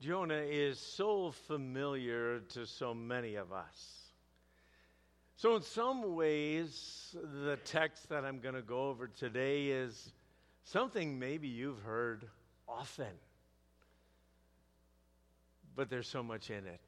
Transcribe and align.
Jonah 0.00 0.34
is 0.34 0.78
so 0.78 1.30
familiar 1.30 2.40
to 2.50 2.66
so 2.66 2.94
many 2.94 3.34
of 3.34 3.52
us. 3.52 4.00
So, 5.36 5.56
in 5.56 5.62
some 5.62 6.14
ways, 6.14 7.14
the 7.44 7.58
text 7.64 8.08
that 8.08 8.24
I'm 8.24 8.40
going 8.40 8.54
to 8.54 8.62
go 8.62 8.88
over 8.88 9.08
today 9.08 9.66
is 9.66 10.12
something 10.64 11.18
maybe 11.18 11.48
you've 11.48 11.80
heard 11.80 12.26
often. 12.66 13.12
But 15.76 15.90
there's 15.90 16.08
so 16.08 16.22
much 16.22 16.50
in 16.50 16.66
it. 16.66 16.80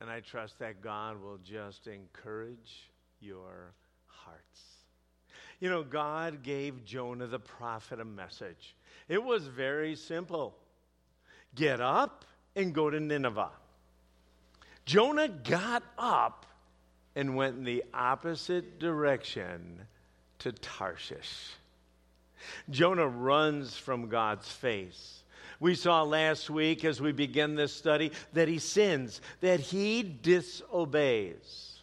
And 0.00 0.08
I 0.08 0.20
trust 0.20 0.58
that 0.60 0.80
God 0.80 1.22
will 1.22 1.38
just 1.38 1.86
encourage 1.86 2.90
your 3.20 3.74
hearts. 4.06 4.62
You 5.60 5.68
know, 5.68 5.82
God 5.82 6.42
gave 6.42 6.86
Jonah 6.86 7.26
the 7.26 7.38
prophet 7.38 8.00
a 8.00 8.04
message. 8.04 8.76
It 9.08 9.22
was 9.22 9.46
very 9.46 9.94
simple 9.94 10.54
get 11.54 11.80
up 11.80 12.24
and 12.56 12.74
go 12.74 12.90
to 12.90 13.00
Nineveh. 13.00 13.50
Jonah 14.84 15.28
got 15.28 15.82
up 15.98 16.46
and 17.14 17.36
went 17.36 17.56
in 17.56 17.64
the 17.64 17.84
opposite 17.92 18.78
direction 18.78 19.80
to 20.40 20.52
Tarshish. 20.52 21.50
Jonah 22.70 23.08
runs 23.08 23.76
from 23.76 24.08
God's 24.08 24.50
face. 24.50 25.22
We 25.60 25.74
saw 25.74 26.02
last 26.02 26.48
week 26.48 26.84
as 26.84 27.00
we 27.00 27.12
begin 27.12 27.54
this 27.54 27.74
study 27.74 28.12
that 28.32 28.48
he 28.48 28.58
sins, 28.58 29.20
that 29.40 29.60
he 29.60 30.02
disobeys. 30.02 31.78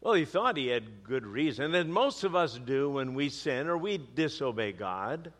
Well, 0.00 0.14
he 0.14 0.24
thought 0.24 0.56
he 0.56 0.68
had 0.68 1.04
good 1.04 1.26
reason, 1.26 1.74
and 1.74 1.92
most 1.92 2.24
of 2.24 2.34
us 2.34 2.58
do 2.58 2.88
when 2.88 3.14
we 3.14 3.28
sin 3.28 3.66
or 3.66 3.76
we 3.76 3.98
disobey 3.98 4.72
God. 4.72 5.32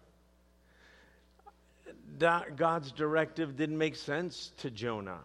God's 2.18 2.92
directive 2.92 3.56
didn't 3.56 3.78
make 3.78 3.96
sense 3.96 4.52
to 4.58 4.70
Jonah. 4.70 5.20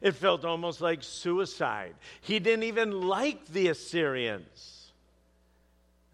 It 0.00 0.12
felt 0.12 0.44
almost 0.44 0.80
like 0.80 1.02
suicide. 1.02 1.94
He 2.20 2.38
didn't 2.38 2.64
even 2.64 3.02
like 3.02 3.46
the 3.46 3.68
Assyrians. 3.68 4.92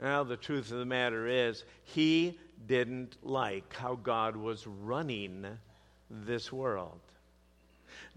Now, 0.01 0.25
the 0.25 0.37
truth 0.37 0.71
of 0.71 0.79
the 0.79 0.85
matter 0.85 1.27
is, 1.27 1.65
he 1.85 2.39
didn't 2.67 3.17
like 3.23 3.75
how 3.75 3.95
God 3.97 4.37
was 4.37 4.67
running 4.67 5.47
this 6.11 6.53
world. 6.53 7.01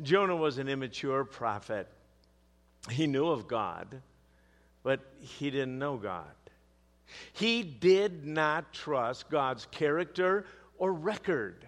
Jonah 0.02 0.36
was 0.36 0.58
an 0.58 0.68
immature 0.68 1.24
prophet. 1.24 1.88
He 2.90 3.08
knew 3.08 3.28
of 3.28 3.48
God, 3.48 4.02
but 4.84 5.00
he 5.20 5.50
didn't 5.50 5.80
know 5.80 5.98
God. 5.98 6.26
He 7.34 7.64
did 7.64 8.26
not 8.26 8.74
trust 8.74 9.30
God's 9.30 9.66
character 9.68 10.46
or 10.78 10.94
record. 10.94 11.66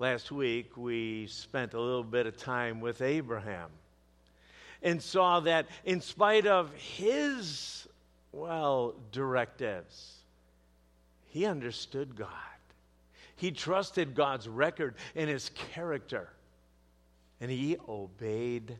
Last 0.00 0.30
week, 0.30 0.76
we 0.76 1.26
spent 1.26 1.74
a 1.74 1.80
little 1.80 2.04
bit 2.04 2.26
of 2.26 2.36
time 2.36 2.80
with 2.80 3.02
Abraham 3.02 3.68
and 4.80 5.02
saw 5.02 5.40
that 5.40 5.66
in 5.84 6.00
spite 6.00 6.46
of 6.46 6.72
his, 6.74 7.88
well, 8.30 8.94
directives, 9.10 10.18
he 11.26 11.46
understood 11.46 12.14
God. 12.14 12.28
He 13.34 13.50
trusted 13.50 14.14
God's 14.14 14.48
record 14.48 14.94
and 15.16 15.28
his 15.28 15.50
character, 15.72 16.28
and 17.40 17.50
he 17.50 17.76
obeyed 17.88 18.78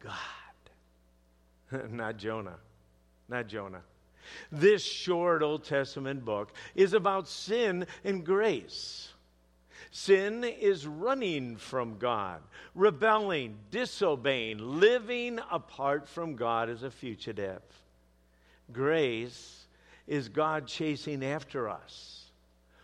God. 0.00 0.12
Not 1.90 2.18
Jonah. 2.18 2.58
Not 3.26 3.46
Jonah. 3.46 3.82
This 4.50 4.84
short 4.84 5.42
Old 5.42 5.64
Testament 5.64 6.26
book 6.26 6.52
is 6.74 6.92
about 6.92 7.26
sin 7.26 7.86
and 8.04 8.22
grace. 8.22 9.11
Sin 9.94 10.42
is 10.42 10.86
running 10.86 11.58
from 11.58 11.98
God, 11.98 12.40
rebelling, 12.74 13.58
disobeying, 13.70 14.56
living 14.80 15.38
apart 15.50 16.08
from 16.08 16.34
God 16.34 16.70
as 16.70 16.82
a 16.82 16.90
fugitive. 16.90 17.60
Grace 18.72 19.66
is 20.06 20.30
God 20.30 20.66
chasing 20.66 21.22
after 21.22 21.68
us, 21.68 22.24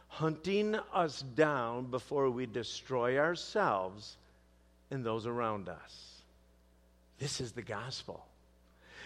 hunting 0.08 0.74
us 0.92 1.22
down 1.34 1.86
before 1.86 2.28
we 2.28 2.44
destroy 2.44 3.18
ourselves 3.18 4.18
and 4.90 5.02
those 5.02 5.26
around 5.26 5.70
us. 5.70 6.22
This 7.18 7.40
is 7.40 7.52
the 7.52 7.62
gospel. 7.62 8.22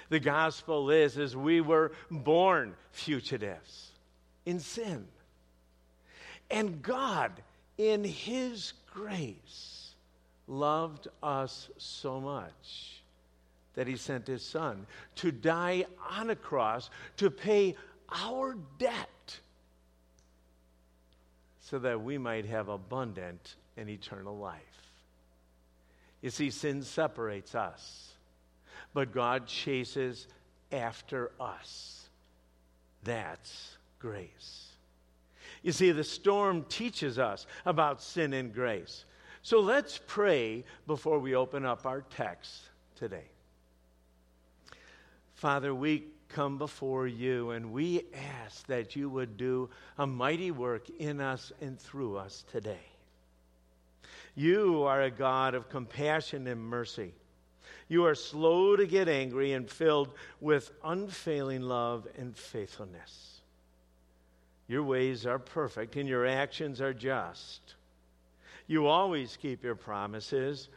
The 0.08 0.18
gospel 0.18 0.90
is 0.90 1.16
as 1.18 1.36
we 1.36 1.60
were 1.60 1.92
born 2.10 2.74
fugitives 2.90 3.92
in 4.44 4.58
sin. 4.58 5.06
And 6.50 6.82
God 6.82 7.30
in 7.78 8.04
His 8.04 8.72
grace, 8.92 9.94
loved 10.46 11.08
us 11.22 11.70
so 11.78 12.20
much 12.20 13.02
that 13.74 13.86
He 13.86 13.96
sent 13.96 14.26
His 14.26 14.42
Son 14.44 14.86
to 15.16 15.32
die 15.32 15.86
on 16.10 16.30
a 16.30 16.36
cross 16.36 16.90
to 17.16 17.30
pay 17.30 17.76
our 18.10 18.56
debt 18.78 19.38
so 21.60 21.78
that 21.78 22.02
we 22.02 22.18
might 22.18 22.44
have 22.44 22.68
abundant 22.68 23.56
and 23.76 23.88
eternal 23.88 24.36
life. 24.36 24.60
You 26.20 26.30
see, 26.30 26.50
sin 26.50 26.82
separates 26.82 27.54
us, 27.54 28.12
but 28.92 29.12
God 29.12 29.46
chases 29.46 30.28
after 30.70 31.32
us. 31.40 32.08
That's 33.02 33.76
grace. 33.98 34.71
You 35.62 35.72
see, 35.72 35.92
the 35.92 36.04
storm 36.04 36.64
teaches 36.68 37.18
us 37.18 37.46
about 37.64 38.02
sin 38.02 38.32
and 38.32 38.52
grace. 38.52 39.04
So 39.42 39.60
let's 39.60 40.00
pray 40.06 40.64
before 40.86 41.18
we 41.18 41.34
open 41.34 41.64
up 41.64 41.86
our 41.86 42.02
text 42.02 42.62
today. 42.96 43.24
Father, 45.34 45.74
we 45.74 46.04
come 46.28 46.58
before 46.58 47.06
you 47.06 47.50
and 47.50 47.72
we 47.72 48.02
ask 48.44 48.66
that 48.66 48.96
you 48.96 49.08
would 49.08 49.36
do 49.36 49.68
a 49.98 50.06
mighty 50.06 50.50
work 50.50 50.88
in 50.98 51.20
us 51.20 51.52
and 51.60 51.78
through 51.78 52.16
us 52.16 52.44
today. 52.50 52.86
You 54.34 54.84
are 54.84 55.02
a 55.02 55.10
God 55.10 55.54
of 55.54 55.68
compassion 55.68 56.46
and 56.46 56.60
mercy. 56.60 57.12
You 57.88 58.06
are 58.06 58.14
slow 58.14 58.76
to 58.76 58.86
get 58.86 59.08
angry 59.08 59.52
and 59.52 59.68
filled 59.68 60.14
with 60.40 60.72
unfailing 60.82 61.62
love 61.62 62.06
and 62.16 62.34
faithfulness. 62.34 63.31
Your 64.72 64.84
ways 64.84 65.26
are 65.26 65.38
perfect 65.38 65.96
and 65.96 66.08
your 66.08 66.24
actions 66.26 66.80
are 66.80 66.94
just. 66.94 67.60
You 68.66 68.86
always 68.86 69.36
keep 69.36 69.62
your 69.62 69.74
promises 69.74 70.70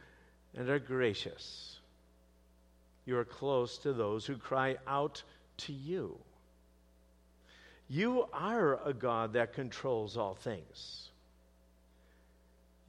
and 0.54 0.68
are 0.68 0.78
gracious. 0.78 1.80
You 3.06 3.16
are 3.16 3.24
close 3.24 3.78
to 3.78 3.94
those 3.94 4.26
who 4.26 4.36
cry 4.36 4.76
out 4.86 5.22
to 5.56 5.72
you. 5.72 6.18
You 7.88 8.26
are 8.34 8.78
a 8.84 8.92
God 8.92 9.32
that 9.32 9.54
controls 9.54 10.18
all 10.18 10.34
things. 10.34 11.08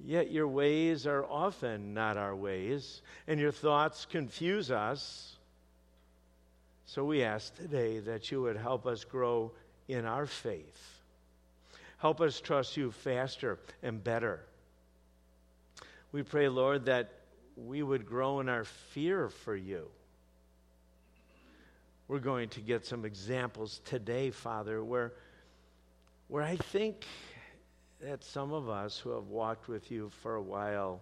Yet 0.04 0.30
your 0.30 0.50
ways 0.50 1.08
are 1.08 1.24
often 1.24 1.94
not 1.94 2.18
our 2.18 2.36
ways, 2.36 3.02
and 3.30 3.40
your 3.40 3.54
thoughts 3.54 4.06
confuse 4.06 4.72
us. 4.72 5.38
So 6.86 7.06
we 7.06 7.24
ask 7.24 7.56
today 7.56 8.00
that 8.00 8.30
you 8.30 8.42
would 8.42 8.58
help 8.58 8.86
us 8.86 9.06
grow 9.06 9.54
in 9.88 10.04
our 10.04 10.26
faith 10.26 10.97
Help 11.98 12.22
us 12.22 12.40
trust 12.40 12.78
you 12.78 12.92
faster 12.92 13.60
and 13.82 14.04
better. 14.04 14.42
We 16.12 16.24
pray, 16.24 16.48
Lord, 16.48 16.86
that 16.86 17.12
we 17.56 17.82
would 17.82 18.06
grow 18.06 18.40
in 18.40 18.50
our 18.50 18.64
fear 18.64 19.30
for 19.30 19.56
you. 19.56 19.88
We're 22.08 22.20
going 22.20 22.50
to 22.50 22.62
get 22.62 22.86
some 22.86 23.04
examples 23.04 23.82
today, 23.84 24.30
Father, 24.30 24.84
where, 24.84 25.14
where 26.28 26.44
I 26.44 26.56
think 26.56 27.06
that 28.00 28.24
some 28.24 28.54
of 28.54 28.70
us 28.70 28.98
who 29.00 29.10
have 29.10 29.28
walked 29.28 29.68
with 29.68 29.92
you 29.92 30.10
for 30.22 30.36
a 30.36 30.42
while 30.42 31.02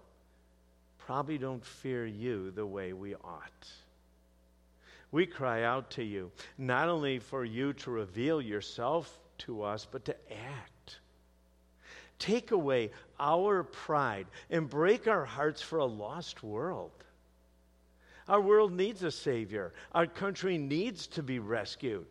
probably 0.98 1.38
don't 1.38 1.64
fear 1.64 2.06
you 2.06 2.52
the 2.52 2.66
way 2.66 2.94
we 2.94 3.16
ought. 3.16 3.68
We 5.12 5.26
cry 5.26 5.64
out 5.64 5.92
to 5.92 6.04
you, 6.04 6.32
not 6.58 6.90
only 6.90 7.20
for 7.20 7.46
you 7.46 7.74
to 7.74 7.92
reveal 7.92 8.42
yourself 8.42 9.20
to 9.40 9.62
us, 9.62 9.86
but 9.90 10.06
to 10.06 10.16
act 10.32 10.72
Take 12.20 12.52
away 12.52 12.92
our 13.20 13.64
pride 13.64 14.28
and 14.50 14.70
break 14.70 15.08
our 15.08 15.26
hearts 15.26 15.62
for 15.62 15.80
a 15.80 15.86
lost 15.86 16.44
world. 16.44 16.92
Our 18.28 18.42
world 18.42 18.72
needs 18.72 19.04
a 19.04 19.12
Savior. 19.12 19.74
Our 19.94 20.08
country 20.08 20.58
needs 20.58 21.08
to 21.08 21.24
be 21.24 21.40
rescued. 21.40 22.08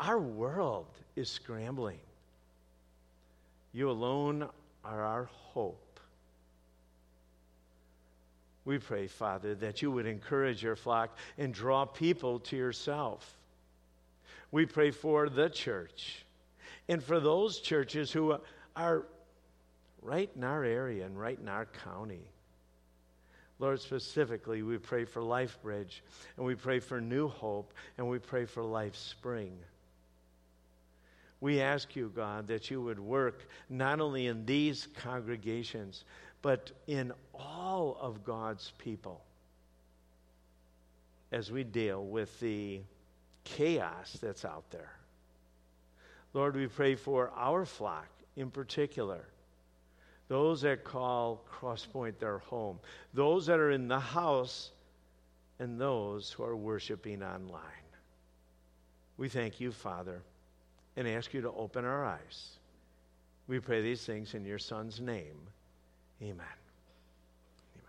Our 0.00 0.18
world 0.18 0.88
is 1.14 1.30
scrambling. 1.30 2.00
You 3.72 3.90
alone 3.90 4.48
are 4.84 5.04
our 5.04 5.24
hope. 5.24 6.00
We 8.64 8.78
pray, 8.78 9.06
Father, 9.06 9.54
that 9.56 9.80
you 9.80 9.92
would 9.92 10.06
encourage 10.06 10.62
your 10.62 10.74
flock 10.74 11.16
and 11.38 11.54
draw 11.54 11.84
people 11.84 12.40
to 12.40 12.56
yourself. 12.56 13.36
We 14.50 14.66
pray 14.66 14.90
for 14.90 15.28
the 15.28 15.48
church 15.48 16.24
and 16.88 17.02
for 17.02 17.20
those 17.20 17.60
churches 17.60 18.10
who 18.10 18.38
are 18.76 19.06
right 20.02 20.30
in 20.36 20.44
our 20.44 20.64
area 20.64 21.04
and 21.04 21.18
right 21.18 21.38
in 21.38 21.48
our 21.48 21.66
county. 21.66 22.30
Lord, 23.58 23.80
specifically, 23.80 24.62
we 24.62 24.76
pray 24.76 25.04
for 25.04 25.22
Life 25.22 25.58
Bridge, 25.62 26.04
and 26.36 26.44
we 26.44 26.54
pray 26.54 26.78
for 26.78 27.00
New 27.00 27.28
Hope, 27.28 27.72
and 27.96 28.06
we 28.06 28.18
pray 28.18 28.44
for 28.44 28.62
Life 28.62 28.94
Spring. 28.94 29.56
We 31.40 31.60
ask 31.60 31.96
you, 31.96 32.12
God, 32.14 32.48
that 32.48 32.70
you 32.70 32.82
would 32.82 33.00
work 33.00 33.48
not 33.70 34.00
only 34.00 34.26
in 34.26 34.44
these 34.44 34.88
congregations, 34.96 36.04
but 36.42 36.70
in 36.86 37.12
all 37.34 37.96
of 38.00 38.24
God's 38.24 38.72
people 38.78 39.22
as 41.32 41.50
we 41.50 41.64
deal 41.64 42.04
with 42.04 42.38
the 42.40 42.80
chaos 43.44 44.18
that's 44.20 44.44
out 44.44 44.70
there. 44.70 44.92
Lord, 46.34 46.56
we 46.56 46.66
pray 46.66 46.94
for 46.94 47.30
our 47.36 47.64
flock 47.64 48.08
in 48.36 48.50
particular 48.50 49.26
those 50.28 50.60
that 50.62 50.84
call 50.84 51.44
Crosspoint 51.50 52.18
their 52.18 52.38
home, 52.38 52.78
those 53.14 53.46
that 53.46 53.58
are 53.58 53.70
in 53.70 53.88
the 53.88 54.00
house, 54.00 54.72
and 55.58 55.80
those 55.80 56.30
who 56.30 56.42
are 56.42 56.56
worshiping 56.56 57.22
online. 57.22 57.62
We 59.16 59.28
thank 59.28 59.60
you, 59.60 59.72
Father, 59.72 60.22
and 60.96 61.08
ask 61.08 61.32
you 61.32 61.40
to 61.42 61.52
open 61.52 61.84
our 61.84 62.04
eyes. 62.04 62.58
We 63.46 63.60
pray 63.60 63.80
these 63.80 64.04
things 64.04 64.34
in 64.34 64.44
your 64.44 64.58
Son's 64.58 65.00
name. 65.00 65.38
Amen. 66.20 66.34
Amen. 67.76 67.84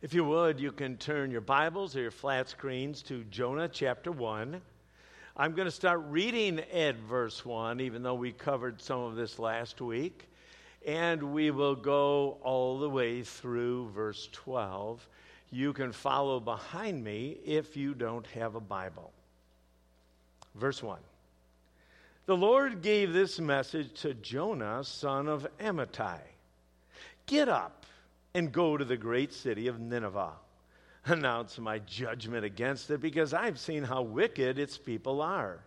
If 0.00 0.14
you 0.14 0.24
would, 0.24 0.58
you 0.58 0.72
can 0.72 0.96
turn 0.96 1.30
your 1.30 1.42
Bibles 1.42 1.94
or 1.94 2.00
your 2.00 2.10
flat 2.10 2.48
screens 2.48 3.02
to 3.02 3.22
Jonah 3.24 3.68
chapter 3.68 4.10
1. 4.10 4.60
I'm 5.36 5.54
going 5.54 5.66
to 5.66 5.72
start 5.72 6.00
reading 6.10 6.60
Ed 6.70 7.00
verse 7.00 7.44
1, 7.44 7.80
even 7.80 8.04
though 8.04 8.14
we 8.14 8.30
covered 8.30 8.80
some 8.80 9.00
of 9.00 9.16
this 9.16 9.40
last 9.40 9.80
week. 9.80 10.28
And 10.86 11.34
we 11.34 11.50
will 11.50 11.74
go 11.74 12.38
all 12.42 12.78
the 12.78 12.88
way 12.88 13.22
through 13.22 13.90
verse 13.90 14.28
12. 14.30 15.04
You 15.50 15.72
can 15.72 15.90
follow 15.90 16.38
behind 16.38 17.02
me 17.02 17.38
if 17.44 17.76
you 17.76 17.94
don't 17.94 18.26
have 18.28 18.54
a 18.54 18.60
Bible. 18.60 19.10
Verse 20.54 20.80
1 20.80 21.00
The 22.26 22.36
Lord 22.36 22.80
gave 22.80 23.12
this 23.12 23.40
message 23.40 23.92
to 24.02 24.14
Jonah, 24.14 24.84
son 24.84 25.26
of 25.26 25.48
Amittai 25.58 26.20
Get 27.26 27.48
up 27.48 27.86
and 28.34 28.52
go 28.52 28.76
to 28.76 28.84
the 28.84 28.96
great 28.96 29.32
city 29.32 29.66
of 29.66 29.80
Nineveh 29.80 30.34
announce 31.06 31.58
my 31.58 31.78
judgment 31.80 32.44
against 32.44 32.90
it 32.90 33.00
because 33.00 33.34
I've 33.34 33.58
seen 33.58 33.82
how 33.82 34.02
wicked 34.02 34.58
its 34.58 34.78
people 34.78 35.20
are. 35.20 35.60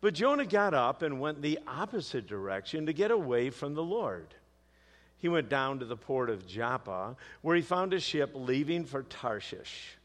But 0.00 0.14
Jonah 0.14 0.46
got 0.46 0.72
up 0.72 1.02
and 1.02 1.20
went 1.20 1.42
the 1.42 1.58
opposite 1.66 2.26
direction 2.26 2.86
to 2.86 2.92
get 2.92 3.10
away 3.10 3.50
from 3.50 3.74
the 3.74 3.82
Lord. 3.82 4.34
He 5.18 5.28
went 5.28 5.50
down 5.50 5.80
to 5.80 5.84
the 5.84 5.96
port 5.96 6.30
of 6.30 6.46
Joppa, 6.46 7.16
where 7.42 7.54
he 7.54 7.60
found 7.60 7.92
a 7.92 8.00
ship 8.00 8.30
leaving 8.34 8.86
for 8.86 9.02
Tarshish. 9.02 9.98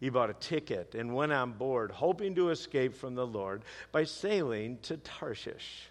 He 0.00 0.08
bought 0.08 0.30
a 0.30 0.34
ticket 0.34 0.94
and 0.94 1.14
went 1.14 1.32
on 1.32 1.52
board, 1.52 1.90
hoping 1.90 2.34
to 2.36 2.48
escape 2.48 2.94
from 2.94 3.14
the 3.14 3.26
Lord 3.26 3.62
by 3.92 4.04
sailing 4.04 4.78
to 4.82 4.96
Tarshish. 4.96 5.90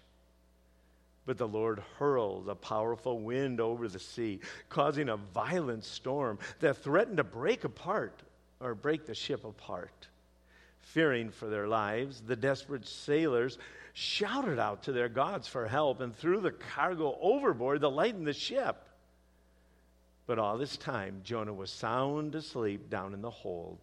But 1.26 1.38
the 1.38 1.48
Lord 1.48 1.82
hurled 1.98 2.48
a 2.48 2.54
powerful 2.54 3.20
wind 3.20 3.60
over 3.60 3.88
the 3.88 3.98
sea, 3.98 4.40
causing 4.68 5.08
a 5.08 5.16
violent 5.16 5.84
storm 5.84 6.38
that 6.60 6.76
threatened 6.78 7.16
to 7.16 7.24
break 7.24 7.64
apart 7.64 8.22
or 8.60 8.74
break 8.74 9.06
the 9.06 9.14
ship 9.14 9.44
apart. 9.44 10.08
Fearing 10.80 11.30
for 11.30 11.48
their 11.48 11.66
lives, 11.66 12.20
the 12.20 12.36
desperate 12.36 12.86
sailors 12.86 13.58
shouted 13.94 14.58
out 14.58 14.82
to 14.82 14.92
their 14.92 15.08
gods 15.08 15.48
for 15.48 15.66
help 15.66 16.00
and 16.00 16.14
threw 16.14 16.40
the 16.40 16.50
cargo 16.50 17.16
overboard 17.20 17.80
to 17.80 17.88
lighten 17.88 18.24
the 18.24 18.34
ship. 18.34 18.86
But 20.26 20.38
all 20.38 20.58
this 20.58 20.76
time, 20.76 21.20
Jonah 21.24 21.54
was 21.54 21.70
sound 21.70 22.34
asleep 22.34 22.90
down 22.90 23.14
in 23.14 23.22
the 23.22 23.30
hold. 23.30 23.78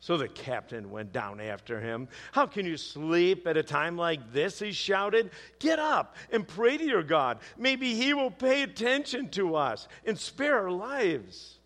So 0.00 0.16
the 0.16 0.28
captain 0.28 0.90
went 0.90 1.12
down 1.12 1.40
after 1.40 1.80
him. 1.80 2.08
How 2.32 2.46
can 2.46 2.64
you 2.66 2.76
sleep 2.76 3.46
at 3.46 3.56
a 3.56 3.62
time 3.62 3.96
like 3.96 4.32
this? 4.32 4.60
He 4.60 4.70
shouted. 4.70 5.30
Get 5.58 5.78
up 5.78 6.14
and 6.30 6.46
pray 6.46 6.76
to 6.76 6.84
your 6.84 7.02
God. 7.02 7.38
Maybe 7.56 7.94
he 7.94 8.14
will 8.14 8.30
pay 8.30 8.62
attention 8.62 9.28
to 9.30 9.56
us 9.56 9.88
and 10.04 10.16
spare 10.18 10.58
our 10.58 10.70
lives. 10.70 11.58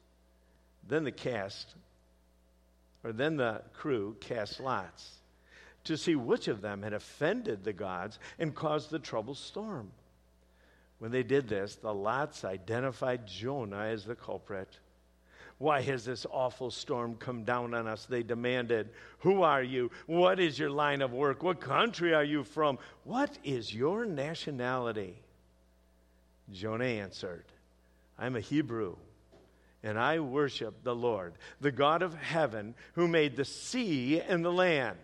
Then 0.89 1.05
the 1.05 1.13
cast, 1.13 1.75
or 3.05 3.13
then 3.13 3.37
the 3.37 3.63
crew 3.75 4.17
cast 4.21 4.61
lots 4.61 5.11
to 5.85 5.97
see 5.97 6.15
which 6.15 6.49
of 6.49 6.61
them 6.61 6.83
had 6.83 6.93
offended 6.93 7.65
the 7.65 7.73
gods 7.73 8.19
and 8.39 8.55
caused 8.55 8.91
the 8.91 8.99
troubled 8.99 9.39
storm. 9.39 9.91
When 10.99 11.11
they 11.11 11.23
did 11.23 11.49
this, 11.49 11.75
the 11.77 11.93
lots 11.93 12.45
identified 12.45 13.27
Jonah 13.27 13.87
as 13.87 14.05
the 14.05 14.15
culprit. 14.15 14.79
Why 15.63 15.81
has 15.83 16.05
this 16.05 16.27
awful 16.29 16.73
storm 16.73 17.15
come 17.15 17.45
down 17.45 17.73
on 17.73 17.87
us? 17.87 18.05
They 18.05 18.25
demanded. 18.25 18.89
Who 19.21 19.43
are 19.43 19.63
you? 19.63 19.93
What 20.07 20.41
is 20.41 20.59
your 20.59 20.71
line 20.71 21.03
of 21.03 21.13
work? 21.13 21.45
What 21.45 21.61
country 21.61 22.13
are 22.13 22.25
you 22.25 22.43
from? 22.43 22.81
What 23.05 23.39
is 23.45 23.73
your 23.73 24.05
nationality? 24.05 25.15
Jonah 26.51 26.85
answered, 26.85 27.45
I'm 28.19 28.35
a 28.35 28.41
Hebrew, 28.41 28.97
and 29.85 30.01
I 30.01 30.19
worship 30.19 30.83
the 30.83 30.97
Lord, 30.97 31.35
the 31.61 31.71
God 31.71 32.03
of 32.03 32.15
heaven, 32.15 32.75
who 32.95 33.07
made 33.07 33.37
the 33.37 33.45
sea 33.45 34.21
and 34.21 34.45
the 34.45 34.53
land. 34.53 34.99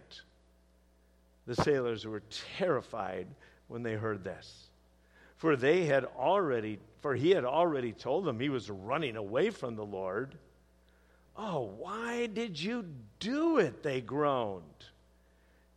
The 1.46 1.54
sailors 1.54 2.04
were 2.04 2.24
terrified 2.56 3.28
when 3.68 3.84
they 3.84 3.94
heard 3.94 4.24
this 4.24 4.64
for 5.36 5.54
they 5.54 5.84
had 5.84 6.04
already 6.04 6.80
for 7.00 7.14
he 7.14 7.30
had 7.30 7.44
already 7.44 7.92
told 7.92 8.24
them 8.24 8.40
he 8.40 8.48
was 8.48 8.68
running 8.68 9.14
away 9.14 9.50
from 9.50 9.76
the 9.76 9.86
lord 9.86 10.36
Oh, 11.38 11.72
why 11.78 12.26
did 12.26 12.60
you 12.60 12.84
do 13.20 13.58
it? 13.58 13.84
They 13.84 14.00
groaned. 14.00 14.64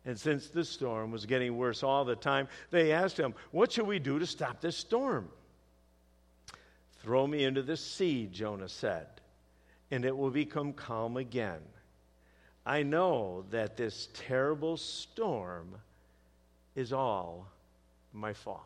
And 0.04 0.18
since 0.18 0.48
the 0.48 0.64
storm 0.64 1.12
was 1.12 1.24
getting 1.24 1.56
worse 1.56 1.84
all 1.84 2.04
the 2.04 2.16
time, 2.16 2.48
they 2.72 2.90
asked 2.90 3.16
him, 3.16 3.34
What 3.52 3.70
shall 3.70 3.86
we 3.86 4.00
do 4.00 4.18
to 4.18 4.26
stop 4.26 4.60
this 4.60 4.76
storm? 4.76 5.28
Throw 7.00 7.26
me 7.28 7.44
into 7.44 7.62
the 7.62 7.76
sea, 7.76 8.28
Jonah 8.30 8.68
said, 8.68 9.06
and 9.92 10.04
it 10.04 10.16
will 10.16 10.30
become 10.30 10.72
calm 10.72 11.16
again. 11.16 11.60
I 12.66 12.82
know 12.82 13.44
that 13.50 13.76
this 13.76 14.08
terrible 14.14 14.76
storm 14.76 15.76
is 16.74 16.92
all 16.92 17.48
my 18.12 18.32
fault. 18.32 18.62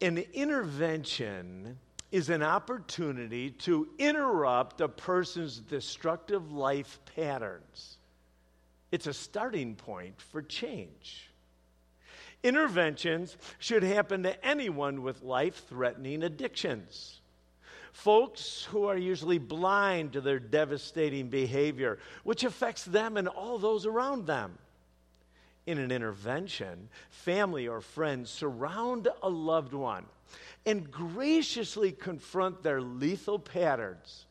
An 0.00 0.18
intervention 0.34 1.78
is 2.16 2.30
an 2.30 2.42
opportunity 2.42 3.50
to 3.50 3.86
interrupt 3.98 4.80
a 4.80 4.88
person's 4.88 5.58
destructive 5.58 6.50
life 6.50 6.98
patterns. 7.14 7.98
It's 8.90 9.06
a 9.06 9.12
starting 9.12 9.74
point 9.74 10.18
for 10.18 10.40
change. 10.40 11.30
Interventions 12.42 13.36
should 13.58 13.82
happen 13.82 14.22
to 14.22 14.42
anyone 14.42 15.02
with 15.02 15.22
life 15.22 15.68
threatening 15.68 16.22
addictions. 16.22 17.20
Folks 17.92 18.66
who 18.70 18.86
are 18.86 18.96
usually 18.96 19.36
blind 19.38 20.14
to 20.14 20.22
their 20.22 20.38
devastating 20.38 21.28
behavior, 21.28 21.98
which 22.24 22.44
affects 22.44 22.84
them 22.84 23.18
and 23.18 23.28
all 23.28 23.58
those 23.58 23.84
around 23.84 24.26
them. 24.26 24.56
In 25.66 25.76
an 25.76 25.92
intervention, 25.92 26.88
family 27.10 27.68
or 27.68 27.82
friends 27.82 28.30
surround 28.30 29.06
a 29.22 29.28
loved 29.28 29.74
one 29.74 30.06
and 30.64 30.90
graciously 30.90 31.92
confront 31.92 32.62
their 32.62 32.80
lethal 32.80 33.38
patterns 33.38 34.26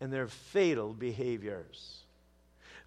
and 0.00 0.12
their 0.12 0.26
fatal 0.26 0.92
behaviors. 0.92 2.02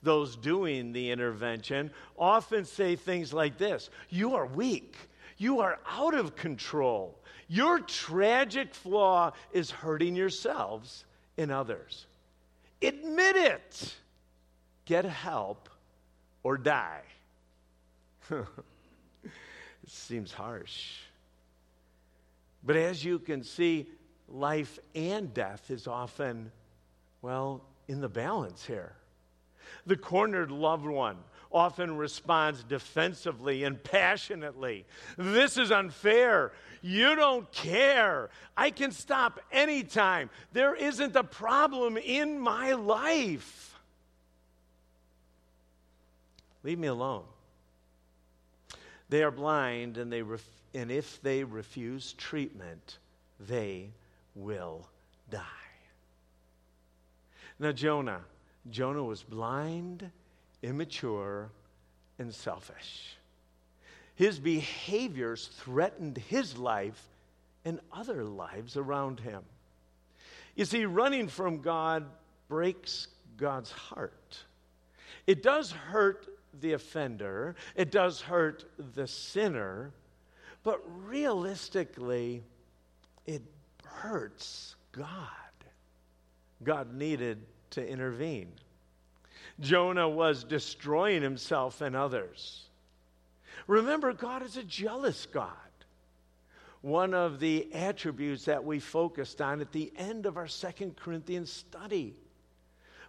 Those 0.04 0.36
doing 0.36 0.92
the 0.92 1.12
intervention 1.12 1.89
often 2.18 2.65
say 2.65 2.96
things 2.96 3.34
like 3.34 3.58
this 3.58 3.89
You 4.10 4.36
are 4.36 4.46
weak. 4.46 4.96
You 5.38 5.62
are 5.62 5.80
out 5.89 6.13
of 6.13 6.36
control. 6.36 7.18
Your 7.48 7.80
tragic 7.80 8.74
flaw 8.74 9.34
is 9.51 9.70
hurting 9.70 10.15
yourselves 10.15 11.06
and 11.38 11.51
others. 11.51 12.06
Admit 12.82 13.36
it. 13.36 13.96
Get 14.86 15.06
help 15.06 15.70
or 16.44 16.58
die. 16.58 17.01
it 18.30 18.46
seems 19.88 20.32
harsh. 20.32 21.00
But 22.66 22.76
as 22.76 23.06
you 23.06 23.20
can 23.20 23.44
see, 23.44 23.88
life 24.28 24.80
and 24.96 25.34
death 25.34 25.70
is 25.70 25.88
often, 25.88 26.52
well, 27.22 27.64
in 27.88 28.02
the 28.02 28.10
balance 28.10 28.66
here. 28.66 28.96
The 29.86 29.96
cornered 29.96 30.52
loved 30.52 30.88
one 30.88 31.18
often 31.52 31.96
responds 31.96 32.64
defensively 32.64 33.64
and 33.64 33.82
passionately. 33.82 34.86
This 35.18 35.58
is 35.58 35.72
unfair. 35.72 36.52
You 36.82 37.16
don't 37.16 37.50
care. 37.52 38.30
I 38.58 38.72
can 38.72 38.92
stop 38.92 39.40
anytime. 39.52 40.30
There 40.54 40.76
isn't 40.76 41.16
a 41.16 41.24
problem 41.24 41.98
in 41.98 42.40
my 42.40 42.74
life. 42.74 43.80
Leave 46.64 46.80
me 46.80 46.88
alone. 46.88 47.24
They 49.10 49.24
are 49.24 49.32
blind, 49.32 49.98
and, 49.98 50.12
they 50.12 50.24
ref- 50.24 50.55
and 50.75 50.91
if 50.91 51.22
they 51.22 51.44
refuse 51.44 52.13
treatment, 52.13 52.98
they 53.39 53.89
will 54.36 54.88
die. 55.32 55.41
Now, 57.58 57.72
Jonah, 57.72 58.20
Jonah 58.70 59.03
was 59.03 59.24
blind, 59.24 60.12
immature, 60.62 61.50
and 62.20 62.34
selfish. 62.34 63.15
His 64.15 64.38
behaviors 64.38 65.48
threatened 65.48 66.17
his 66.17 66.58
life 66.58 67.01
and 67.63 67.79
other 67.94 68.25
lives 68.25 68.75
around 68.75 69.22
him. 69.22 69.44
You 70.55 70.65
see, 70.65 70.86
running 70.86 71.29
from 71.29 71.62
God 71.62 72.05
breaks 72.50 73.08
God's 73.38 73.72
heart. 73.72 74.38
It 75.25 75.41
does 75.41 75.72
hurt 75.72 76.27
the 76.62 76.74
offender, 76.74 77.55
it 77.75 77.91
does 77.91 78.22
hurt 78.22 78.65
the 78.96 79.08
sinner, 79.08 79.91
but 80.66 80.82
realistically, 81.06 82.44
it 83.28 83.44
hurts 83.86 84.76
God. 84.92 85.08
God 86.64 86.92
needed 86.92 87.46
to 87.70 87.88
intervene. 87.88 88.52
Jonah 89.60 90.10
was 90.10 90.44
destroying 90.44 91.22
himself 91.22 91.82
and 91.82 91.96
others. 91.96 92.64
Remember, 93.68 94.12
God 94.12 94.42
is 94.42 94.58
a 94.58 94.64
jealous 94.64 95.28
God. 95.28 95.52
One 96.82 97.14
of 97.14 97.40
the 97.40 97.72
attributes 97.72 98.46
that 98.46 98.64
we 98.64 98.80
focused 98.80 99.42
on 99.42 99.62
at 99.62 99.72
the 99.72 99.94
end 99.96 100.26
of 100.26 100.36
our 100.36 100.48
Second 100.48 100.98
Corinthians 100.98 101.52
study. 101.52 102.16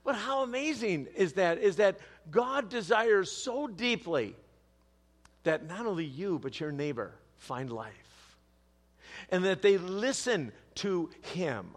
But 0.05 0.15
how 0.15 0.43
amazing 0.43 1.09
is 1.17 1.33
that? 1.35 1.59
Is 1.59 1.77
that 1.77 2.01
God 2.31 2.69
desires 2.69 3.33
so 3.33 3.67
deeply 3.67 4.37
that 5.45 5.67
not 5.67 5.87
only 5.87 6.05
you, 6.05 6.39
but 6.39 6.61
your 6.61 6.71
neighbor 6.71 7.15
find 7.38 7.71
life. 7.71 8.37
And 9.31 9.45
that 9.45 9.62
they 9.62 9.78
listen 9.78 10.52
to 10.76 11.11
Him 11.35 11.69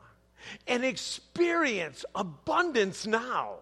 and 0.68 0.84
experience 0.84 2.06
abundance 2.16 3.06
now 3.06 3.56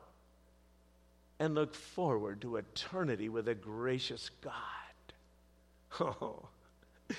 and 1.40 1.56
look 1.56 1.76
forward 1.76 2.42
to 2.42 2.58
eternity 2.58 3.30
with 3.30 3.48
a 3.48 3.56
gracious 3.56 4.30
God. 4.42 4.54
Oh. 6.00 6.48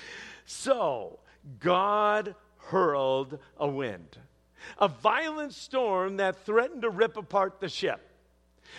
So, 0.51 1.19
God 1.59 2.33
hurled 2.57 3.37
a 3.59 3.67
wind, 3.67 4.17
a 4.79 4.87
violent 4.87 5.53
storm 5.53 6.17
that 6.17 6.43
threatened 6.43 6.81
to 6.81 6.89
rip 6.89 7.17
apart 7.17 7.59
the 7.59 7.69
ship. 7.69 8.01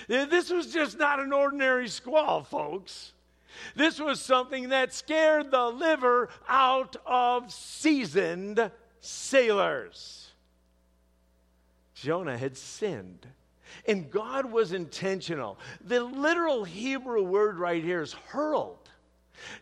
This 0.09 0.51
was 0.51 0.73
just 0.73 0.99
not 0.99 1.21
an 1.21 1.33
ordinary 1.33 1.87
squall, 1.87 2.43
folks. 2.43 3.13
This 3.75 4.01
was 4.01 4.21
something 4.21 4.71
that 4.71 4.93
scared 4.93 5.51
the 5.51 5.67
liver 5.67 6.29
out 6.49 6.97
of 7.05 7.53
seasoned 7.53 8.71
sailors. 9.01 10.31
Jonah 11.95 12.39
had 12.39 12.57
sinned. 12.57 13.27
And 13.87 14.11
God 14.11 14.51
was 14.51 14.73
intentional. 14.73 15.59
The 15.81 16.03
literal 16.03 16.65
Hebrew 16.65 17.23
word 17.23 17.59
right 17.59 17.83
here 17.83 18.03
is 18.03 18.13
hurled. 18.13 18.89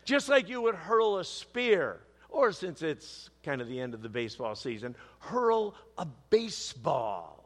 Just 0.05 0.29
like 0.29 0.49
you 0.49 0.63
would 0.63 0.75
hurl 0.75 1.19
a 1.19 1.25
spear, 1.25 2.01
or 2.29 2.53
since 2.53 2.83
it's 2.83 3.31
kind 3.45 3.61
of 3.61 3.69
the 3.69 3.81
end 3.81 3.95
of 3.95 4.03
the 4.03 4.09
baseball 4.09 4.55
season, 4.55 4.97
hurl 5.19 5.75
a 5.99 6.07
baseball. 6.31 7.45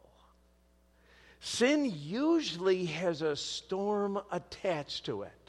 Sin 1.41 1.93
usually 1.95 2.87
has 2.87 3.23
a 3.23 3.35
storm 3.35 4.21
attached 4.31 5.07
to 5.07 5.23
it. 5.23 5.42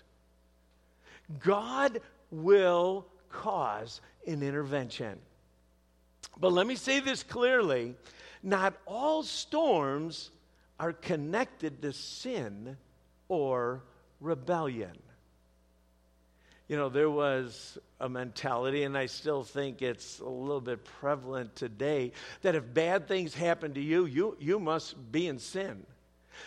God 1.39 1.99
will 2.31 3.05
cause 3.29 4.01
an 4.27 4.43
intervention. 4.43 5.19
But 6.39 6.53
let 6.53 6.67
me 6.67 6.75
say 6.75 6.99
this 6.99 7.23
clearly 7.23 7.95
not 8.41 8.75
all 8.85 9.23
storms 9.23 10.31
are 10.79 10.93
connected 10.93 11.81
to 11.81 11.93
sin 11.93 12.77
or 13.29 13.83
rebellion. 14.19 14.97
You 16.67 16.77
know, 16.77 16.89
there 16.89 17.09
was 17.09 17.77
a 17.99 18.09
mentality, 18.09 18.83
and 18.83 18.97
I 18.97 19.05
still 19.05 19.43
think 19.43 19.81
it's 19.81 20.19
a 20.19 20.27
little 20.27 20.61
bit 20.61 20.83
prevalent 20.83 21.55
today, 21.55 22.13
that 22.41 22.55
if 22.55 22.73
bad 22.73 23.07
things 23.07 23.35
happen 23.35 23.73
to 23.75 23.81
you, 23.81 24.05
you, 24.05 24.37
you 24.39 24.59
must 24.59 25.11
be 25.11 25.27
in 25.27 25.39
sin. 25.39 25.85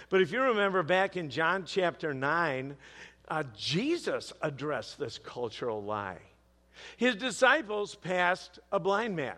But 0.09 0.23
if 0.23 0.33
you 0.33 0.43
remember 0.43 0.83
back 0.83 1.17
in 1.17 1.31
John 1.31 1.65
chapter 1.65 2.13
9, 2.13 2.77
uh, 3.29 3.45
Jesus 3.57 4.33
addressed 4.41 4.99
this 4.99 5.19
cultural 5.19 5.83
lie. 5.83 6.21
His 6.97 7.17
disciples 7.17 7.95
passed 7.95 8.59
a 8.71 8.79
blind 8.79 9.17
man. 9.17 9.37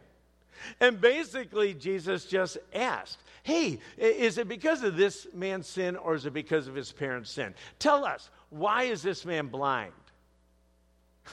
And 0.81 1.01
basically, 1.01 1.75
Jesus 1.75 2.25
just 2.27 2.59
asked, 2.75 3.19
Hey, 3.43 3.79
is 3.97 4.39
it 4.39 4.49
because 4.49 4.83
of 4.83 4.97
this 4.97 5.27
man's 5.33 5.67
sin 5.67 5.97
or 5.97 6.15
is 6.15 6.27
it 6.27 6.35
because 6.35 6.69
of 6.69 6.75
his 6.75 6.93
parents' 6.93 7.31
sin? 7.31 7.55
Tell 7.79 8.05
us, 8.05 8.29
why 8.51 8.85
is 8.85 9.03
this 9.03 9.25
man 9.25 9.47
blind? 9.47 9.93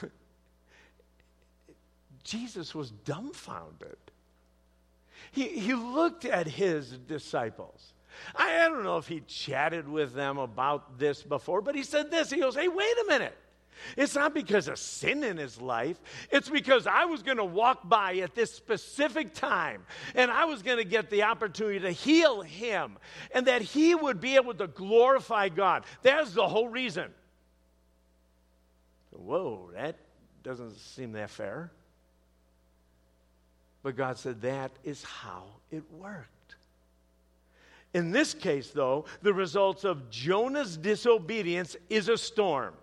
Jesus 2.24 2.74
was 2.74 2.90
dumbfounded. 2.90 3.98
He, 5.32 5.48
he 5.48 5.74
looked 5.74 6.24
at 6.24 6.46
his 6.46 6.90
disciples. 6.92 7.92
I, 8.34 8.64
I 8.64 8.68
don't 8.68 8.84
know 8.84 8.98
if 8.98 9.08
he 9.08 9.20
chatted 9.20 9.88
with 9.88 10.14
them 10.14 10.38
about 10.38 10.98
this 10.98 11.22
before, 11.22 11.60
but 11.60 11.74
he 11.74 11.82
said 11.82 12.10
this. 12.10 12.30
He 12.30 12.40
goes, 12.40 12.54
Hey, 12.54 12.68
wait 12.68 12.94
a 13.04 13.08
minute. 13.08 13.36
It's 13.96 14.14
not 14.14 14.34
because 14.34 14.68
of 14.68 14.78
sin 14.78 15.22
in 15.22 15.36
his 15.36 15.60
life. 15.60 16.00
It's 16.30 16.48
because 16.48 16.86
I 16.86 17.04
was 17.04 17.22
going 17.22 17.36
to 17.36 17.44
walk 17.44 17.88
by 17.88 18.16
at 18.16 18.34
this 18.34 18.52
specific 18.52 19.34
time 19.34 19.84
and 20.14 20.30
I 20.30 20.46
was 20.46 20.62
going 20.62 20.78
to 20.78 20.84
get 20.84 21.10
the 21.10 21.24
opportunity 21.24 21.80
to 21.80 21.90
heal 21.90 22.42
him 22.42 22.98
and 23.32 23.46
that 23.46 23.62
he 23.62 23.94
would 23.94 24.20
be 24.20 24.36
able 24.36 24.54
to 24.54 24.66
glorify 24.66 25.48
God. 25.48 25.84
That's 26.02 26.32
the 26.32 26.48
whole 26.48 26.68
reason. 26.68 27.12
Whoa, 29.10 29.70
that 29.74 29.96
doesn't 30.42 30.76
seem 30.76 31.12
that 31.12 31.30
fair. 31.30 31.72
But 33.82 33.96
God 33.96 34.18
said 34.18 34.42
that 34.42 34.72
is 34.84 35.02
how 35.04 35.44
it 35.70 35.84
worked. 35.92 36.35
In 37.96 38.10
this 38.10 38.34
case, 38.34 38.72
though, 38.72 39.06
the 39.22 39.32
results 39.32 39.82
of 39.84 40.10
Jonah's 40.10 40.76
disobedience 40.76 41.76
is 41.88 42.10
a 42.10 42.18
storm. 42.18 42.74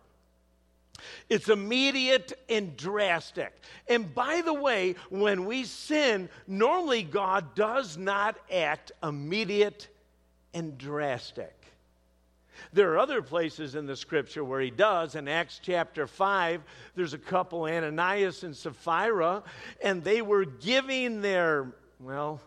It's 1.29 1.49
immediate 1.49 2.33
and 2.49 2.75
drastic. 2.75 3.53
And 3.87 4.11
by 4.15 4.41
the 4.43 4.55
way, 4.55 4.95
when 5.11 5.45
we 5.45 5.65
sin, 5.65 6.29
normally 6.47 7.03
God 7.03 7.53
does 7.53 7.95
not 7.95 8.37
act 8.51 8.91
immediate 9.03 9.87
and 10.51 10.79
drastic. 10.79 11.53
There 12.71 12.91
are 12.93 12.97
other 12.97 13.21
places 13.21 13.75
in 13.75 13.85
the 13.85 13.95
scripture 13.95 14.43
where 14.43 14.61
he 14.61 14.71
does. 14.71 15.13
In 15.13 15.27
Acts 15.27 15.59
chapter 15.61 16.07
5, 16.07 16.63
there's 16.95 17.13
a 17.13 17.19
couple, 17.19 17.65
Ananias 17.65 18.41
and 18.41 18.57
Sapphira, 18.57 19.43
and 19.79 20.03
they 20.03 20.23
were 20.23 20.45
giving 20.45 21.21
their, 21.21 21.71
well, 21.99 22.41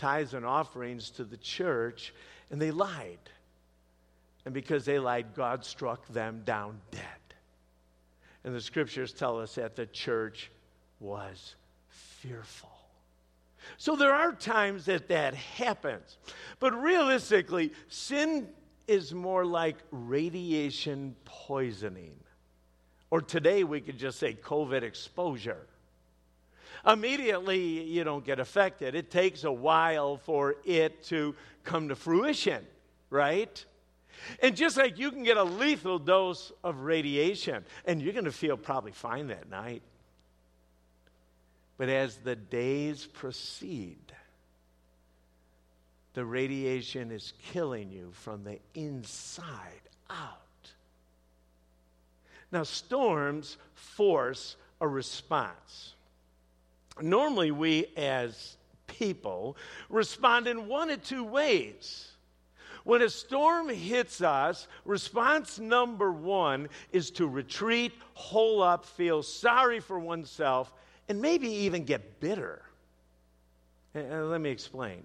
tithes 0.00 0.32
and 0.34 0.46
offerings 0.46 1.10
to 1.10 1.24
the 1.24 1.36
church, 1.36 2.14
and 2.50 2.60
they 2.60 2.70
lied. 2.70 3.18
And 4.46 4.54
because 4.54 4.86
they 4.86 4.98
lied, 4.98 5.34
God 5.34 5.64
struck 5.64 6.08
them 6.08 6.42
down 6.44 6.80
dead. 6.90 7.02
And 8.42 8.54
the 8.54 8.60
scriptures 8.60 9.12
tell 9.12 9.38
us 9.38 9.56
that 9.56 9.76
the 9.76 9.84
church 9.86 10.50
was 10.98 11.54
fearful. 11.88 12.70
So 13.76 13.94
there 13.94 14.14
are 14.14 14.32
times 14.32 14.86
that 14.86 15.08
that 15.08 15.34
happens. 15.34 16.16
But 16.58 16.72
realistically, 16.72 17.72
sin 17.88 18.48
is 18.88 19.12
more 19.12 19.44
like 19.44 19.76
radiation 19.90 21.14
poisoning. 21.26 22.14
Or 23.10 23.20
today 23.20 23.64
we 23.64 23.82
could 23.82 23.98
just 23.98 24.18
say 24.18 24.32
COVID 24.32 24.82
exposure. 24.82 25.66
Immediately, 26.86 27.84
you 27.84 28.04
don't 28.04 28.24
get 28.24 28.40
affected. 28.40 28.94
It 28.94 29.10
takes 29.10 29.44
a 29.44 29.52
while 29.52 30.16
for 30.16 30.56
it 30.64 31.02
to 31.04 31.34
come 31.64 31.88
to 31.88 31.96
fruition, 31.96 32.64
right? 33.10 33.64
And 34.40 34.56
just 34.56 34.76
like 34.76 34.98
you 34.98 35.10
can 35.10 35.22
get 35.22 35.36
a 35.36 35.44
lethal 35.44 35.98
dose 35.98 36.52
of 36.62 36.80
radiation, 36.80 37.64
and 37.84 38.00
you're 38.00 38.12
going 38.12 38.24
to 38.24 38.32
feel 38.32 38.56
probably 38.56 38.92
fine 38.92 39.28
that 39.28 39.50
night. 39.50 39.82
But 41.76 41.88
as 41.88 42.16
the 42.18 42.36
days 42.36 43.06
proceed, 43.06 44.12
the 46.12 46.24
radiation 46.24 47.10
is 47.10 47.32
killing 47.52 47.90
you 47.90 48.10
from 48.12 48.44
the 48.44 48.58
inside 48.74 49.80
out. 50.10 50.36
Now, 52.52 52.64
storms 52.64 53.56
force 53.74 54.56
a 54.80 54.88
response. 54.88 55.94
Normally, 57.00 57.50
we 57.50 57.86
as 57.96 58.56
people 58.86 59.56
respond 59.88 60.46
in 60.46 60.68
one 60.68 60.90
of 60.90 61.02
two 61.02 61.24
ways. 61.24 62.10
When 62.84 63.02
a 63.02 63.10
storm 63.10 63.68
hits 63.68 64.22
us, 64.22 64.66
response 64.84 65.58
number 65.58 66.12
one 66.12 66.68
is 66.92 67.10
to 67.12 67.26
retreat, 67.26 67.92
hole 68.14 68.62
up, 68.62 68.84
feel 68.84 69.22
sorry 69.22 69.80
for 69.80 69.98
oneself, 69.98 70.72
and 71.08 71.20
maybe 71.20 71.48
even 71.48 71.84
get 71.84 72.20
bitter. 72.20 72.62
And 73.94 74.30
let 74.30 74.40
me 74.40 74.50
explain. 74.50 75.04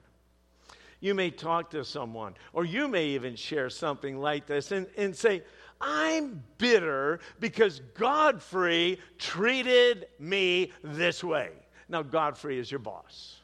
You 1.01 1.13
may 1.13 1.29
talk 1.29 1.71
to 1.71 1.83
someone, 1.83 2.35
or 2.53 2.65
you 2.65 2.87
may 2.87 3.07
even 3.07 3.35
share 3.35 3.69
something 3.69 4.17
like 4.17 4.45
this 4.45 4.71
and, 4.71 4.87
and 4.97 5.15
say, 5.15 5.43
I'm 5.81 6.43
bitter 6.57 7.19
because 7.39 7.81
Godfrey 7.95 8.99
treated 9.17 10.07
me 10.19 10.71
this 10.83 11.23
way. 11.23 11.51
Now, 11.87 12.01
Godfrey 12.01 12.59
is 12.59 12.69
your 12.69 12.79
boss. 12.79 13.35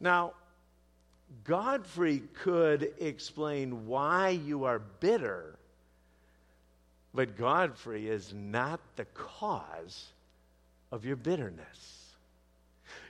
Now, 0.00 0.34
Godfrey 1.44 2.22
could 2.34 2.92
explain 2.98 3.86
why 3.86 4.30
you 4.30 4.64
are 4.64 4.78
bitter, 4.78 5.56
but 7.14 7.36
Godfrey 7.36 8.08
is 8.08 8.32
not 8.34 8.80
the 8.96 9.06
cause 9.06 10.06
of 10.92 11.04
your 11.04 11.16
bitterness. 11.16 12.14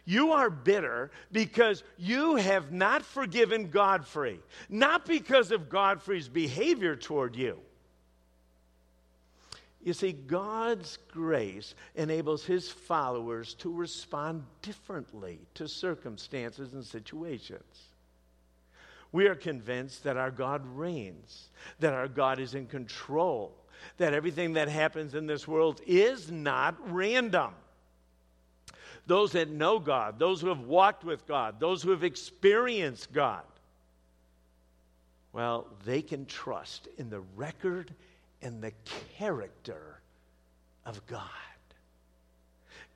You 0.04 0.32
are 0.32 0.48
bitter 0.48 1.10
because 1.32 1.82
you 1.98 2.36
have 2.36 2.70
not 2.70 3.02
forgiven 3.02 3.70
Godfrey, 3.70 4.38
not 4.68 5.04
because 5.04 5.50
of 5.50 5.68
Godfrey's 5.68 6.28
behavior 6.28 6.94
toward 6.94 7.34
you. 7.34 7.58
You 9.86 9.92
see, 9.92 10.10
God's 10.10 10.98
grace 11.12 11.76
enables 11.94 12.44
his 12.44 12.68
followers 12.68 13.54
to 13.60 13.72
respond 13.72 14.42
differently 14.60 15.38
to 15.54 15.68
circumstances 15.68 16.74
and 16.74 16.84
situations. 16.84 17.62
We 19.12 19.28
are 19.28 19.36
convinced 19.36 20.02
that 20.02 20.16
our 20.16 20.32
God 20.32 20.62
reigns, 20.74 21.50
that 21.78 21.92
our 21.92 22.08
God 22.08 22.40
is 22.40 22.56
in 22.56 22.66
control, 22.66 23.54
that 23.98 24.12
everything 24.12 24.54
that 24.54 24.66
happens 24.66 25.14
in 25.14 25.28
this 25.28 25.46
world 25.46 25.80
is 25.86 26.32
not 26.32 26.74
random. 26.92 27.54
Those 29.06 29.30
that 29.32 29.50
know 29.50 29.78
God, 29.78 30.18
those 30.18 30.40
who 30.40 30.48
have 30.48 30.62
walked 30.62 31.04
with 31.04 31.28
God, 31.28 31.60
those 31.60 31.84
who 31.84 31.92
have 31.92 32.02
experienced 32.02 33.12
God, 33.12 33.44
well, 35.32 35.68
they 35.84 36.02
can 36.02 36.26
trust 36.26 36.88
in 36.98 37.08
the 37.08 37.20
record 37.36 37.94
and 38.42 38.62
the 38.62 38.72
character 39.18 40.00
of 40.84 41.04
God. 41.06 41.22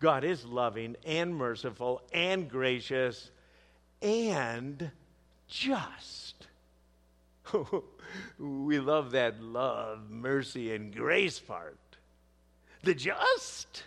God 0.00 0.25
is 0.25 0.44
loving 0.44 0.97
and 1.04 1.35
merciful 1.35 2.02
and 2.12 2.49
gracious 2.49 3.30
and 4.00 4.90
just. 5.47 6.47
we 8.38 8.78
love 8.78 9.11
that 9.11 9.42
love, 9.42 10.11
mercy, 10.11 10.75
and 10.75 10.94
grace 10.94 11.38
part. 11.38 11.78
The 12.82 12.94
just? 12.94 13.85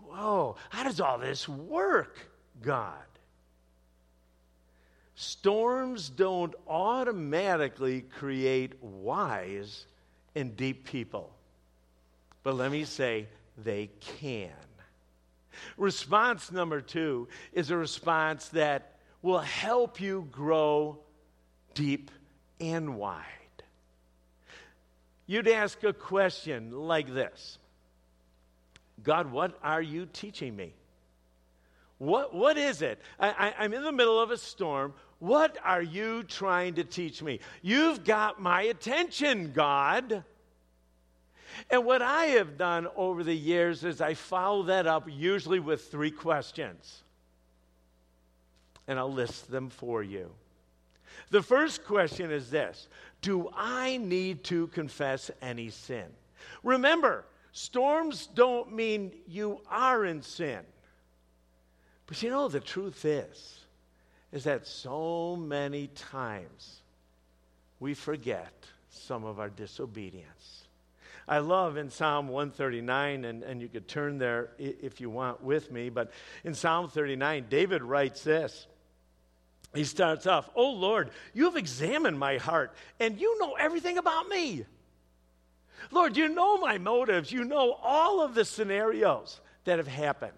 Whoa, 0.00 0.56
how 0.70 0.82
does 0.84 1.00
all 1.00 1.18
this 1.18 1.48
work, 1.48 2.18
God? 2.60 2.94
Storms 5.14 6.08
don't 6.08 6.54
automatically 6.66 8.02
create 8.02 8.82
wise 8.82 9.86
and 10.34 10.56
deep 10.56 10.86
people. 10.86 11.32
But 12.42 12.54
let 12.54 12.70
me 12.70 12.84
say, 12.84 13.26
they 13.56 13.90
can. 14.18 14.50
Response 15.76 16.52
number 16.52 16.80
two 16.80 17.28
is 17.52 17.70
a 17.70 17.76
response 17.76 18.48
that 18.50 18.98
will 19.22 19.40
help 19.40 20.00
you 20.00 20.28
grow 20.30 20.98
deep 21.74 22.10
and 22.60 22.96
wide. 22.96 23.24
You'd 25.26 25.48
ask 25.48 25.82
a 25.84 25.92
question 25.92 26.72
like 26.72 27.12
this 27.12 27.58
God, 29.02 29.30
what 29.30 29.58
are 29.62 29.82
you 29.82 30.06
teaching 30.06 30.56
me? 30.56 30.72
What, 31.98 32.32
what 32.32 32.56
is 32.56 32.80
it? 32.80 33.00
I, 33.18 33.30
I, 33.30 33.54
I'm 33.64 33.74
in 33.74 33.82
the 33.82 33.92
middle 33.92 34.20
of 34.20 34.30
a 34.30 34.36
storm. 34.36 34.94
What 35.18 35.58
are 35.64 35.82
you 35.82 36.22
trying 36.22 36.74
to 36.74 36.84
teach 36.84 37.22
me? 37.22 37.40
You've 37.62 38.04
got 38.04 38.40
my 38.40 38.62
attention, 38.62 39.52
God. 39.52 40.22
And 41.70 41.84
what 41.84 42.02
I 42.02 42.26
have 42.26 42.56
done 42.56 42.86
over 42.94 43.24
the 43.24 43.34
years 43.34 43.82
is 43.82 44.00
I 44.00 44.14
follow 44.14 44.64
that 44.64 44.86
up 44.86 45.08
usually 45.08 45.58
with 45.58 45.90
three 45.90 46.12
questions 46.12 47.02
and 48.88 48.98
I'll 48.98 49.12
list 49.12 49.50
them 49.50 49.68
for 49.68 50.02
you. 50.02 50.30
The 51.30 51.42
first 51.42 51.84
question 51.84 52.32
is 52.32 52.50
this 52.50 52.88
Do 53.20 53.50
I 53.54 53.98
need 53.98 54.42
to 54.44 54.66
confess 54.68 55.30
any 55.42 55.68
sin? 55.68 56.06
Remember, 56.64 57.24
storms 57.52 58.28
don't 58.34 58.72
mean 58.72 59.12
you 59.26 59.60
are 59.70 60.04
in 60.06 60.22
sin. 60.22 60.60
But 62.06 62.22
you 62.22 62.30
know, 62.30 62.48
the 62.48 62.60
truth 62.60 63.04
is, 63.04 63.57
is 64.32 64.44
that 64.44 64.66
so 64.66 65.36
many 65.36 65.88
times 65.88 66.82
we 67.80 67.94
forget 67.94 68.52
some 68.90 69.24
of 69.24 69.38
our 69.40 69.48
disobedience. 69.48 70.64
I 71.26 71.38
love 71.38 71.76
in 71.76 71.90
Psalm 71.90 72.28
139, 72.28 73.24
and, 73.24 73.42
and 73.42 73.60
you 73.60 73.68
could 73.68 73.86
turn 73.86 74.18
there 74.18 74.50
if 74.58 75.00
you 75.00 75.10
want 75.10 75.42
with 75.42 75.70
me, 75.70 75.90
but 75.90 76.10
in 76.42 76.54
Psalm 76.54 76.88
39, 76.88 77.46
David 77.50 77.82
writes 77.82 78.24
this 78.24 78.66
he 79.74 79.84
starts 79.84 80.26
off, 80.26 80.48
Oh 80.54 80.70
Lord, 80.70 81.10
you 81.34 81.44
have 81.44 81.56
examined 81.56 82.18
my 82.18 82.38
heart, 82.38 82.74
and 82.98 83.20
you 83.20 83.38
know 83.38 83.54
everything 83.54 83.98
about 83.98 84.28
me. 84.28 84.64
Lord, 85.90 86.16
you 86.16 86.28
know 86.28 86.58
my 86.58 86.78
motives. 86.78 87.30
You 87.30 87.44
know 87.44 87.72
all 87.82 88.22
of 88.22 88.34
the 88.34 88.44
scenarios 88.44 89.40
that 89.64 89.78
have 89.78 89.88
happened. 89.88 90.32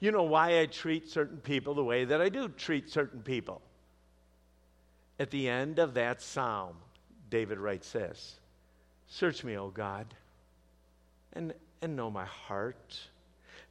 You 0.00 0.10
know 0.10 0.22
why 0.22 0.60
I 0.60 0.66
treat 0.66 1.08
certain 1.08 1.38
people 1.38 1.74
the 1.74 1.84
way 1.84 2.04
that 2.04 2.20
I 2.20 2.28
do 2.28 2.48
treat 2.48 2.90
certain 2.90 3.22
people. 3.22 3.62
At 5.18 5.30
the 5.30 5.48
end 5.48 5.78
of 5.78 5.94
that 5.94 6.20
psalm, 6.20 6.76
David 7.30 7.58
writes 7.58 7.92
this 7.92 8.38
Search 9.06 9.44
me, 9.44 9.56
O 9.56 9.68
God, 9.68 10.06
and, 11.32 11.54
and 11.82 11.96
know 11.96 12.10
my 12.10 12.24
heart. 12.24 12.98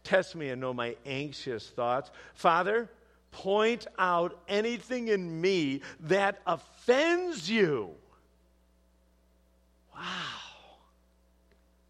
Test 0.03 0.35
me 0.35 0.49
and 0.49 0.59
know 0.59 0.73
my 0.73 0.95
anxious 1.05 1.69
thoughts. 1.69 2.11
Father, 2.33 2.89
point 3.31 3.87
out 3.97 4.41
anything 4.47 5.07
in 5.07 5.41
me 5.41 5.81
that 6.01 6.41
offends 6.45 7.49
you. 7.49 7.91
Wow. 9.95 10.01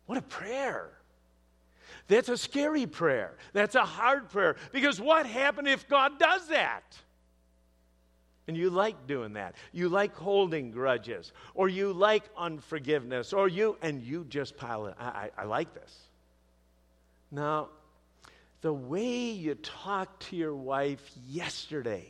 What 0.06 0.18
a 0.18 0.22
prayer. 0.22 0.92
That's 2.08 2.30
a 2.30 2.38
scary 2.38 2.86
prayer. 2.86 3.38
That's 3.54 3.76
a 3.76 3.86
hard 3.86 4.30
prayer. 4.30 4.56
Because 4.72 5.00
what 5.00 5.26
happens 5.26 5.70
if 5.70 5.88
God 5.88 6.20
does 6.20 6.48
that? 6.50 6.84
And 8.48 8.58
you 8.58 8.70
like 8.70 9.08
doing 9.08 9.34
that. 9.34 9.56
You 9.72 9.88
like 9.88 10.16
holding 10.16 10.72
grudges, 10.72 11.32
or 11.54 11.70
you 11.70 11.94
like 11.94 12.24
unforgiveness, 12.38 13.32
or 13.32 13.48
you, 13.48 13.78
and 13.82 14.04
you 14.04 14.26
just 14.28 14.58
pile 14.58 14.88
it. 14.88 14.96
I, 15.00 15.06
I, 15.06 15.30
I 15.38 15.44
like 15.46 15.74
this. 15.74 15.98
Now, 17.32 17.70
the 18.60 18.74
way 18.74 19.32
you 19.32 19.56
talked 19.56 20.24
to 20.30 20.36
your 20.36 20.56
wife 20.56 21.10
yesterday, 21.30 22.06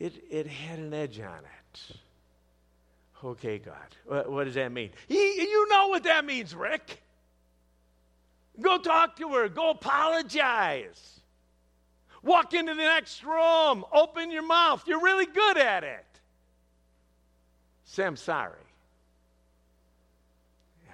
it, 0.00 0.24
it 0.28 0.48
had 0.48 0.80
an 0.80 0.92
edge 0.92 1.20
on 1.20 1.38
it. 1.38 1.96
Okay, 3.24 3.58
God. 3.58 3.76
What, 4.04 4.30
what 4.30 4.44
does 4.44 4.54
that 4.54 4.72
mean? 4.72 4.90
He, 5.06 5.42
you 5.42 5.68
know 5.68 5.88
what 5.88 6.02
that 6.02 6.24
means, 6.24 6.54
Rick. 6.54 7.00
Go 8.60 8.78
talk 8.78 9.16
to 9.16 9.28
her. 9.34 9.48
Go 9.48 9.70
apologize. 9.70 11.20
Walk 12.22 12.54
into 12.54 12.74
the 12.74 12.82
next 12.82 13.24
room. 13.24 13.84
Open 13.92 14.30
your 14.30 14.46
mouth. 14.46 14.82
You're 14.86 15.00
really 15.00 15.26
good 15.26 15.58
at 15.58 15.84
it. 15.84 16.04
Say, 17.84 18.04
I'm 18.04 18.16
sorry. 18.16 18.58
Yeah. 20.86 20.92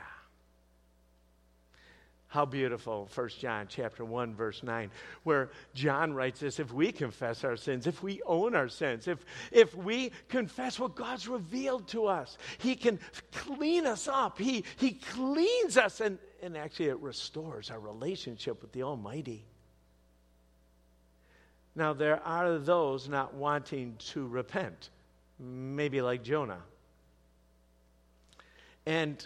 How 2.29 2.45
beautiful, 2.45 3.09
1 3.15 3.29
John 3.41 3.67
chapter 3.69 4.05
1, 4.05 4.35
verse 4.35 4.63
9, 4.63 4.91
where 5.23 5.51
John 5.73 6.13
writes 6.13 6.41
this 6.41 6.61
if 6.61 6.71
we 6.71 6.93
confess 6.93 7.45
our 7.45 7.57
sins, 7.57 7.87
if 7.87 8.03
we 8.03 8.21
own 8.27 8.55
our 8.55 8.69
sins, 8.69 9.09
if, 9.09 9.25
if 9.51 9.75
we 9.75 10.13
confess 10.29 10.79
what 10.79 10.95
God's 10.95 11.27
revealed 11.29 11.89
to 11.89 12.07
us, 12.07 12.37
He 12.59 12.77
can 12.77 12.99
clean 13.33 13.87
us 13.87 14.07
up. 14.07 14.39
He, 14.39 14.65
he 14.77 14.93
cleans 14.93 15.79
us, 15.79 16.03
and, 16.03 16.19
and 16.43 16.57
actually 16.57 16.89
it 16.89 16.99
restores 16.99 17.71
our 17.71 17.79
relationship 17.79 18.61
with 18.61 18.73
the 18.73 18.83
Almighty. 18.83 19.45
Now, 21.75 21.95
there 21.95 22.21
are 22.21 22.59
those 22.59 23.09
not 23.09 23.33
wanting 23.33 23.95
to 24.11 24.27
repent, 24.27 24.91
maybe 25.39 26.03
like 26.03 26.23
Jonah. 26.23 26.61
And 28.85 29.25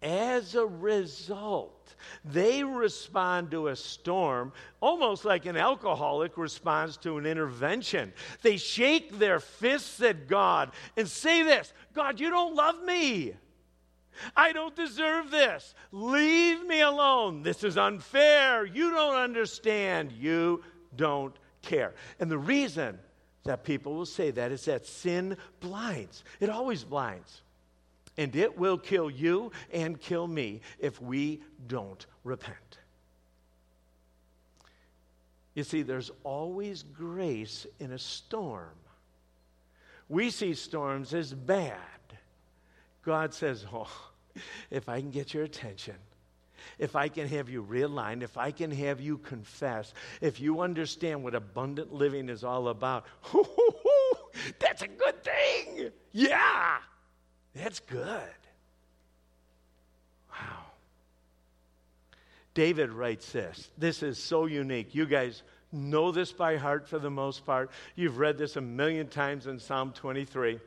as 0.00 0.54
a 0.54 0.64
result, 0.64 1.94
they 2.24 2.64
respond 2.64 3.50
to 3.50 3.68
a 3.68 3.76
storm 3.76 4.52
almost 4.80 5.24
like 5.24 5.44
an 5.46 5.56
alcoholic 5.56 6.38
responds 6.38 6.96
to 6.98 7.18
an 7.18 7.26
intervention. 7.26 8.12
They 8.42 8.56
shake 8.56 9.18
their 9.18 9.38
fists 9.38 10.00
at 10.02 10.28
God 10.28 10.72
and 10.96 11.06
say 11.06 11.42
this 11.42 11.72
God, 11.94 12.20
you 12.20 12.30
don't 12.30 12.54
love 12.54 12.82
me. 12.82 13.34
I 14.36 14.52
don't 14.52 14.76
deserve 14.76 15.30
this. 15.30 15.74
Leave 15.90 16.66
me 16.66 16.80
alone. 16.80 17.42
This 17.42 17.64
is 17.64 17.76
unfair. 17.76 18.64
You 18.64 18.90
don't 18.90 19.16
understand. 19.16 20.12
You 20.12 20.62
don't 20.96 21.34
care. 21.62 21.94
And 22.20 22.30
the 22.30 22.38
reason 22.38 22.98
that 23.44 23.64
people 23.64 23.94
will 23.94 24.06
say 24.06 24.30
that 24.30 24.52
is 24.52 24.64
that 24.66 24.86
sin 24.86 25.36
blinds, 25.60 26.24
it 26.40 26.48
always 26.48 26.84
blinds. 26.84 27.42
And 28.18 28.36
it 28.36 28.58
will 28.58 28.76
kill 28.76 29.10
you 29.10 29.52
and 29.72 29.98
kill 29.98 30.26
me 30.26 30.60
if 30.78 31.00
we 31.00 31.40
don't 31.66 32.04
repent. 32.24 32.78
You 35.54 35.64
see, 35.64 35.82
there's 35.82 36.10
always 36.24 36.82
grace 36.82 37.66
in 37.78 37.92
a 37.92 37.98
storm. 37.98 38.76
We 40.08 40.30
see 40.30 40.54
storms 40.54 41.14
as 41.14 41.32
bad. 41.32 41.78
God 43.04 43.34
says, 43.34 43.66
Oh, 43.72 43.90
if 44.70 44.88
I 44.88 45.00
can 45.00 45.10
get 45.10 45.34
your 45.34 45.44
attention, 45.44 45.96
if 46.78 46.96
I 46.96 47.08
can 47.08 47.28
have 47.28 47.48
you 47.48 47.62
realigned, 47.62 48.22
if 48.22 48.38
I 48.38 48.50
can 48.50 48.70
have 48.70 49.00
you 49.00 49.18
confess, 49.18 49.92
if 50.20 50.40
you 50.40 50.60
understand 50.60 51.22
what 51.22 51.34
abundant 51.34 51.92
living 51.92 52.28
is 52.28 52.44
all 52.44 52.68
about, 52.68 53.04
that's 54.58 54.82
a 54.82 54.88
good 54.88 55.22
thing. 55.22 55.90
Yeah. 56.12 56.78
That's 57.54 57.80
good. 57.80 58.22
Wow. 60.30 60.64
David 62.54 62.90
writes 62.90 63.32
this. 63.32 63.70
This 63.76 64.02
is 64.02 64.18
so 64.18 64.46
unique. 64.46 64.94
You 64.94 65.06
guys 65.06 65.42
know 65.72 66.12
this 66.12 66.32
by 66.32 66.56
heart 66.56 66.88
for 66.88 66.98
the 66.98 67.10
most 67.10 67.44
part. 67.44 67.70
You've 67.96 68.18
read 68.18 68.38
this 68.38 68.56
a 68.56 68.60
million 68.60 69.08
times 69.08 69.46
in 69.46 69.58
Psalm 69.58 69.92
23. 69.92 70.58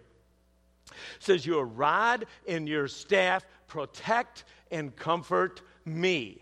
Says, 1.20 1.46
Your 1.46 1.66
rod 1.66 2.26
and 2.48 2.68
your 2.68 2.88
staff 2.88 3.46
protect 3.68 4.44
and 4.72 4.96
comfort 4.96 5.62
me. 5.86 6.42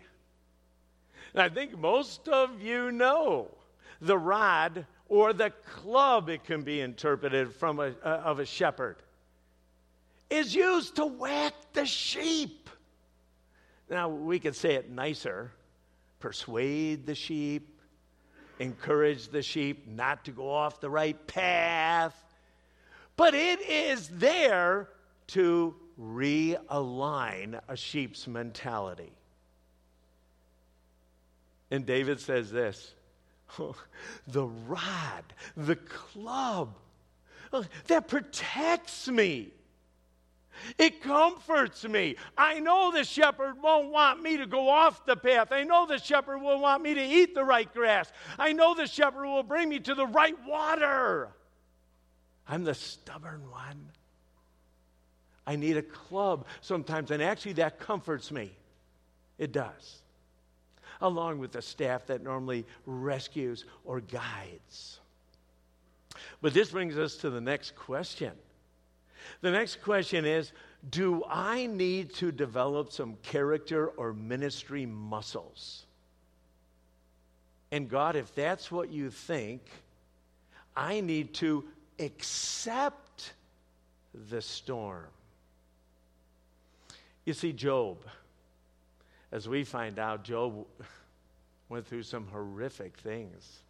And 1.32 1.42
I 1.42 1.48
think 1.48 1.78
most 1.78 2.28
of 2.28 2.62
you 2.62 2.92
know 2.92 3.50
the 4.00 4.18
rod 4.18 4.86
or 5.08 5.32
the 5.32 5.50
club, 5.50 6.28
it 6.28 6.44
can 6.44 6.62
be 6.62 6.80
interpreted 6.80 7.52
from 7.54 7.80
a, 7.80 7.94
uh, 8.04 8.22
of 8.24 8.38
a 8.38 8.46
shepherd 8.46 8.96
is 10.30 10.54
used 10.54 10.96
to 10.96 11.06
whack 11.06 11.54
the 11.72 11.86
sheep. 11.86 12.70
Now, 13.88 14.08
we 14.08 14.38
could 14.38 14.56
say 14.56 14.74
it 14.74 14.90
nicer 14.90 15.52
persuade 16.20 17.04
the 17.04 17.14
sheep, 17.14 17.80
encourage 18.58 19.28
the 19.28 19.42
sheep 19.42 19.86
not 19.86 20.24
to 20.24 20.30
go 20.30 20.50
off 20.50 20.80
the 20.80 20.88
right 20.88 21.26
path. 21.26 22.23
But 23.16 23.34
it 23.34 23.60
is 23.60 24.08
there 24.08 24.88
to 25.28 25.74
realign 26.00 27.60
a 27.68 27.76
sheep's 27.76 28.26
mentality. 28.26 29.12
And 31.70 31.86
David 31.86 32.20
says 32.20 32.50
this 32.50 32.94
the 34.28 34.46
rod, 34.46 35.24
the 35.56 35.76
club, 35.76 36.74
uh, 37.52 37.62
that 37.86 38.08
protects 38.08 39.08
me. 39.08 39.52
It 40.78 41.02
comforts 41.02 41.84
me. 41.84 42.16
I 42.38 42.60
know 42.60 42.92
the 42.92 43.02
shepherd 43.02 43.60
won't 43.60 43.90
want 43.90 44.22
me 44.22 44.36
to 44.36 44.46
go 44.46 44.68
off 44.68 45.04
the 45.04 45.16
path. 45.16 45.48
I 45.50 45.64
know 45.64 45.84
the 45.84 45.98
shepherd 45.98 46.38
will 46.38 46.60
want 46.60 46.82
me 46.82 46.94
to 46.94 47.04
eat 47.04 47.34
the 47.34 47.44
right 47.44 47.72
grass. 47.72 48.12
I 48.38 48.52
know 48.52 48.74
the 48.74 48.86
shepherd 48.86 49.26
will 49.26 49.42
bring 49.42 49.68
me 49.68 49.80
to 49.80 49.94
the 49.94 50.06
right 50.06 50.36
water. 50.46 51.30
I'm 52.48 52.64
the 52.64 52.74
stubborn 52.74 53.50
one. 53.50 53.90
I 55.46 55.56
need 55.56 55.76
a 55.76 55.82
club 55.82 56.46
sometimes, 56.60 57.10
and 57.10 57.22
actually, 57.22 57.54
that 57.54 57.78
comforts 57.78 58.30
me. 58.30 58.50
It 59.38 59.52
does. 59.52 60.02
Along 61.00 61.38
with 61.38 61.52
the 61.52 61.62
staff 61.62 62.06
that 62.06 62.22
normally 62.22 62.64
rescues 62.86 63.64
or 63.84 64.00
guides. 64.00 65.00
But 66.40 66.54
this 66.54 66.70
brings 66.70 66.96
us 66.96 67.16
to 67.16 67.30
the 67.30 67.40
next 67.40 67.76
question 67.76 68.32
the 69.40 69.50
next 69.50 69.82
question 69.82 70.24
is 70.24 70.52
Do 70.90 71.22
I 71.28 71.66
need 71.66 72.14
to 72.14 72.32
develop 72.32 72.92
some 72.92 73.16
character 73.22 73.88
or 73.88 74.12
ministry 74.12 74.86
muscles? 74.86 75.84
And 77.70 77.88
God, 77.88 78.16
if 78.16 78.34
that's 78.34 78.70
what 78.70 78.90
you 78.90 79.10
think, 79.10 79.62
I 80.76 81.00
need 81.00 81.34
to 81.34 81.64
accept 81.98 83.32
the 84.28 84.40
storm. 84.40 85.06
You 87.24 87.32
see, 87.32 87.52
Job, 87.52 87.98
as 89.32 89.48
we 89.48 89.64
find 89.64 89.98
out, 89.98 90.24
Job 90.24 90.66
went 91.68 91.86
through 91.86 92.02
some 92.02 92.26
horrific 92.28 92.96
things. 92.98 93.62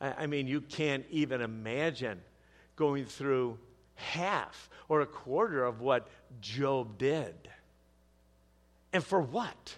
I, 0.00 0.12
I 0.24 0.26
mean, 0.26 0.46
you 0.46 0.60
can't 0.60 1.04
even 1.10 1.40
imagine 1.40 2.20
going 2.76 3.04
through 3.04 3.58
half 3.94 4.70
or 4.88 5.00
a 5.00 5.06
quarter 5.06 5.64
of 5.64 5.80
what 5.80 6.08
Job 6.40 6.98
did. 6.98 7.34
And 8.92 9.04
for 9.04 9.20
what? 9.20 9.76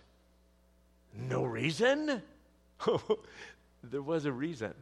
No 1.14 1.44
reason? 1.44 2.22
there 3.82 4.02
was 4.02 4.24
a 4.24 4.32
reason. 4.32 4.74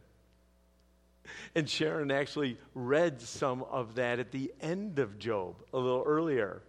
And 1.55 1.69
Sharon 1.69 2.11
actually 2.11 2.57
read 2.73 3.21
some 3.21 3.63
of 3.63 3.95
that 3.95 4.19
at 4.19 4.31
the 4.31 4.51
end 4.61 4.99
of 4.99 5.19
Job 5.19 5.55
a 5.73 5.77
little 5.77 6.03
earlier. 6.05 6.61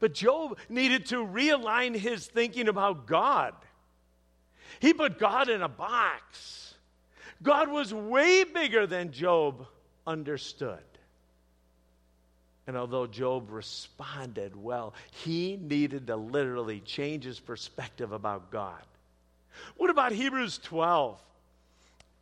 But 0.00 0.14
Job 0.14 0.58
needed 0.68 1.06
to 1.06 1.16
realign 1.16 1.96
his 1.96 2.26
thinking 2.26 2.68
about 2.68 3.06
God. 3.06 3.54
He 4.80 4.92
put 4.92 5.18
God 5.18 5.48
in 5.48 5.62
a 5.62 5.68
box. 5.68 6.74
God 7.42 7.68
was 7.68 7.92
way 7.92 8.44
bigger 8.44 8.86
than 8.86 9.12
Job 9.12 9.66
understood. 10.06 10.82
And 12.66 12.76
although 12.76 13.06
Job 13.06 13.50
responded 13.50 14.56
well, 14.56 14.94
he 15.10 15.56
needed 15.56 16.06
to 16.06 16.16
literally 16.16 16.80
change 16.80 17.24
his 17.24 17.38
perspective 17.38 18.12
about 18.12 18.50
God. 18.50 18.82
What 19.76 19.90
about 19.90 20.12
Hebrews 20.12 20.58
12? 20.58 21.20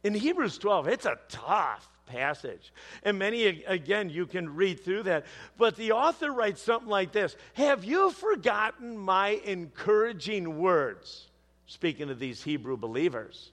In 0.02 0.14
Hebrews 0.14 0.58
12, 0.58 0.88
it's 0.88 1.06
a 1.06 1.18
tough 1.28 1.88
passage. 2.06 2.72
And 3.02 3.18
many, 3.18 3.44
again, 3.44 4.10
you 4.10 4.26
can 4.26 4.54
read 4.54 4.84
through 4.84 5.04
that. 5.04 5.26
But 5.56 5.76
the 5.76 5.92
author 5.92 6.32
writes 6.32 6.62
something 6.62 6.88
like 6.88 7.12
this 7.12 7.36
Have 7.54 7.84
you 7.84 8.10
forgotten 8.10 8.98
my 8.98 9.40
encouraging 9.44 10.58
words? 10.58 11.28
Speaking 11.66 12.10
of 12.10 12.18
these 12.18 12.42
Hebrew 12.42 12.76
believers 12.76 13.52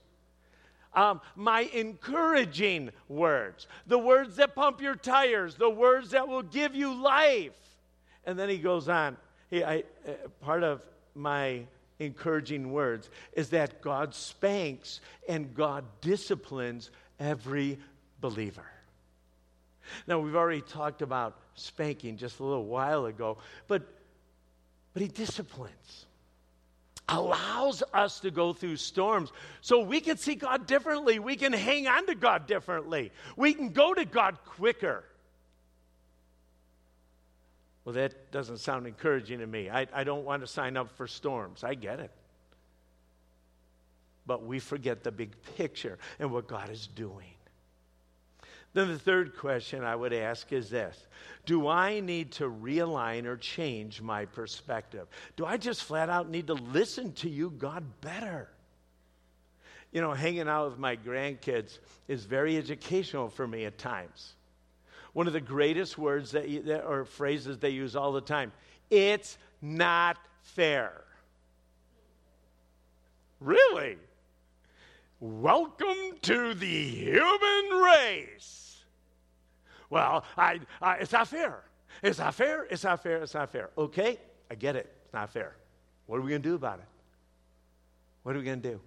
um, 0.93 1.21
my 1.35 1.61
encouraging 1.73 2.91
words, 3.07 3.67
the 3.87 3.97
words 3.97 4.35
that 4.37 4.55
pump 4.55 4.81
your 4.81 4.95
tires, 4.95 5.55
the 5.55 5.69
words 5.69 6.11
that 6.11 6.27
will 6.27 6.43
give 6.43 6.75
you 6.75 6.93
life. 6.93 7.57
And 8.25 8.37
then 8.37 8.49
he 8.49 8.57
goes 8.57 8.89
on. 8.89 9.17
He, 9.49 9.63
I, 9.63 9.83
uh, 10.07 10.11
part 10.41 10.63
of 10.63 10.83
my 11.15 11.63
encouraging 11.99 12.71
words 12.71 13.09
is 13.33 13.49
that 13.49 13.81
God 13.81 14.15
spanks 14.15 15.01
and 15.27 15.53
God 15.53 15.85
disciplines 16.01 16.91
every 17.19 17.77
believer. 18.21 18.65
Now, 20.07 20.19
we've 20.19 20.35
already 20.35 20.61
talked 20.61 21.01
about 21.01 21.37
spanking 21.55 22.17
just 22.17 22.39
a 22.39 22.43
little 22.43 22.65
while 22.65 23.05
ago, 23.05 23.37
but, 23.67 23.83
but 24.93 25.01
he 25.01 25.07
disciplines 25.07 26.05
allows 27.09 27.83
us 27.93 28.19
to 28.21 28.31
go 28.31 28.53
through 28.53 28.77
storms 28.77 29.31
so 29.61 29.81
we 29.81 29.99
can 29.99 30.17
see 30.17 30.35
God 30.35 30.67
differently. 30.67 31.19
We 31.19 31.35
can 31.35 31.51
hang 31.53 31.87
on 31.87 32.05
to 32.07 32.15
God 32.15 32.47
differently. 32.47 33.11
We 33.35 33.53
can 33.53 33.69
go 33.69 33.93
to 33.93 34.05
God 34.05 34.37
quicker. 34.45 35.03
Well, 37.89 37.95
that 37.95 38.31
doesn't 38.31 38.59
sound 38.59 38.85
encouraging 38.85 39.39
to 39.39 39.47
me. 39.47 39.67
I, 39.67 39.87
I 39.91 40.03
don't 40.03 40.23
want 40.23 40.43
to 40.43 40.47
sign 40.47 40.77
up 40.77 40.95
for 40.95 41.07
storms. 41.07 41.63
I 41.63 41.73
get 41.73 41.99
it. 41.99 42.11
But 44.27 44.45
we 44.45 44.59
forget 44.59 45.03
the 45.03 45.11
big 45.11 45.33
picture 45.57 45.97
and 46.19 46.31
what 46.31 46.45
God 46.47 46.69
is 46.69 46.85
doing. 46.85 47.33
Then 48.73 48.89
the 48.89 48.99
third 48.99 49.35
question 49.35 49.83
I 49.83 49.95
would 49.95 50.13
ask 50.13 50.53
is 50.53 50.69
this 50.69 51.07
Do 51.47 51.67
I 51.67 51.99
need 51.99 52.33
to 52.33 52.43
realign 52.43 53.25
or 53.25 53.37
change 53.37 54.03
my 54.03 54.25
perspective? 54.25 55.07
Do 55.35 55.47
I 55.47 55.57
just 55.57 55.83
flat 55.83 56.11
out 56.11 56.29
need 56.29 56.45
to 56.45 56.53
listen 56.53 57.13
to 57.13 57.27
you, 57.27 57.49
God, 57.49 57.83
better? 58.01 58.51
You 59.91 60.01
know, 60.01 60.13
hanging 60.13 60.47
out 60.47 60.69
with 60.69 60.77
my 60.77 60.95
grandkids 60.95 61.79
is 62.07 62.23
very 62.25 62.55
educational 62.55 63.29
for 63.29 63.47
me 63.47 63.65
at 63.65 63.79
times. 63.79 64.35
One 65.13 65.27
of 65.27 65.33
the 65.33 65.41
greatest 65.41 65.97
words 65.97 66.31
that, 66.31 66.65
that 66.65 66.85
or 66.85 67.05
phrases 67.05 67.57
they 67.57 67.69
use 67.69 67.95
all 67.95 68.11
the 68.11 68.21
time 68.21 68.51
it's 68.89 69.37
not 69.61 70.17
fair. 70.41 71.03
Really? 73.39 73.97
Welcome 75.19 76.17
to 76.23 76.53
the 76.53 76.89
human 76.89 77.81
race. 77.81 78.83
Well, 79.89 80.23
I, 80.37 80.59
I, 80.81 80.95
it's 80.95 81.11
not 81.11 81.27
fair. 81.27 81.63
It's 82.01 82.19
not 82.19 82.35
fair. 82.35 82.63
It's 82.65 82.83
not 82.83 83.03
fair. 83.03 83.23
It's 83.23 83.33
not 83.33 83.49
fair. 83.51 83.69
Okay, 83.77 84.17
I 84.49 84.55
get 84.55 84.75
it. 84.75 84.93
It's 85.05 85.13
not 85.13 85.31
fair. 85.31 85.55
What 86.05 86.17
are 86.17 86.21
we 86.21 86.29
going 86.29 86.41
to 86.41 86.49
do 86.49 86.55
about 86.55 86.79
it? 86.79 86.85
What 88.23 88.35
are 88.35 88.39
we 88.39 88.45
going 88.45 88.61
to 88.61 88.69
do? 88.71 88.79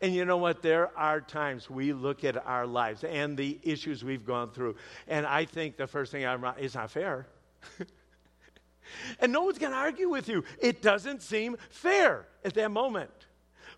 And 0.00 0.14
you 0.14 0.24
know 0.24 0.36
what? 0.36 0.62
There 0.62 0.96
are 0.96 1.20
times 1.20 1.68
we 1.68 1.92
look 1.92 2.24
at 2.24 2.36
our 2.46 2.66
lives 2.66 3.04
and 3.04 3.36
the 3.36 3.58
issues 3.62 4.04
we've 4.04 4.26
gone 4.26 4.50
through, 4.50 4.76
and 5.08 5.26
I 5.26 5.44
think 5.44 5.76
the 5.76 5.86
first 5.86 6.12
thing 6.12 6.26
I'm 6.26 6.44
is 6.58 6.74
not 6.74 6.90
fair. 6.90 7.26
and 9.20 9.32
no 9.32 9.42
one's 9.42 9.58
going 9.58 9.72
to 9.72 9.78
argue 9.78 10.08
with 10.08 10.28
you. 10.28 10.44
It 10.60 10.82
doesn't 10.82 11.22
seem 11.22 11.56
fair 11.70 12.26
at 12.44 12.54
that 12.54 12.70
moment. 12.70 13.10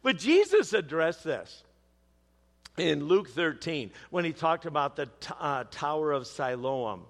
But 0.03 0.19
Jesus 0.19 0.73
addressed 0.73 1.25
this 1.25 1.65
in 2.77 3.05
Luke 3.05 3.29
13 3.31 3.91
when 4.11 4.25
he 4.25 4.33
talked 4.33 4.67
about 4.67 4.97
the 4.97 5.07
t- 5.07 5.35
uh, 5.39 5.65
Tower 5.71 6.13
of 6.13 6.27
Siloam. 6.27 7.03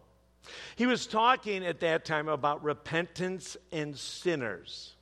He 0.77 0.87
was 0.87 1.07
talking 1.07 1.65
at 1.65 1.81
that 1.81 2.05
time 2.05 2.29
about 2.29 2.63
repentance 2.63 3.57
and 3.73 3.97
sinners. 3.97 4.96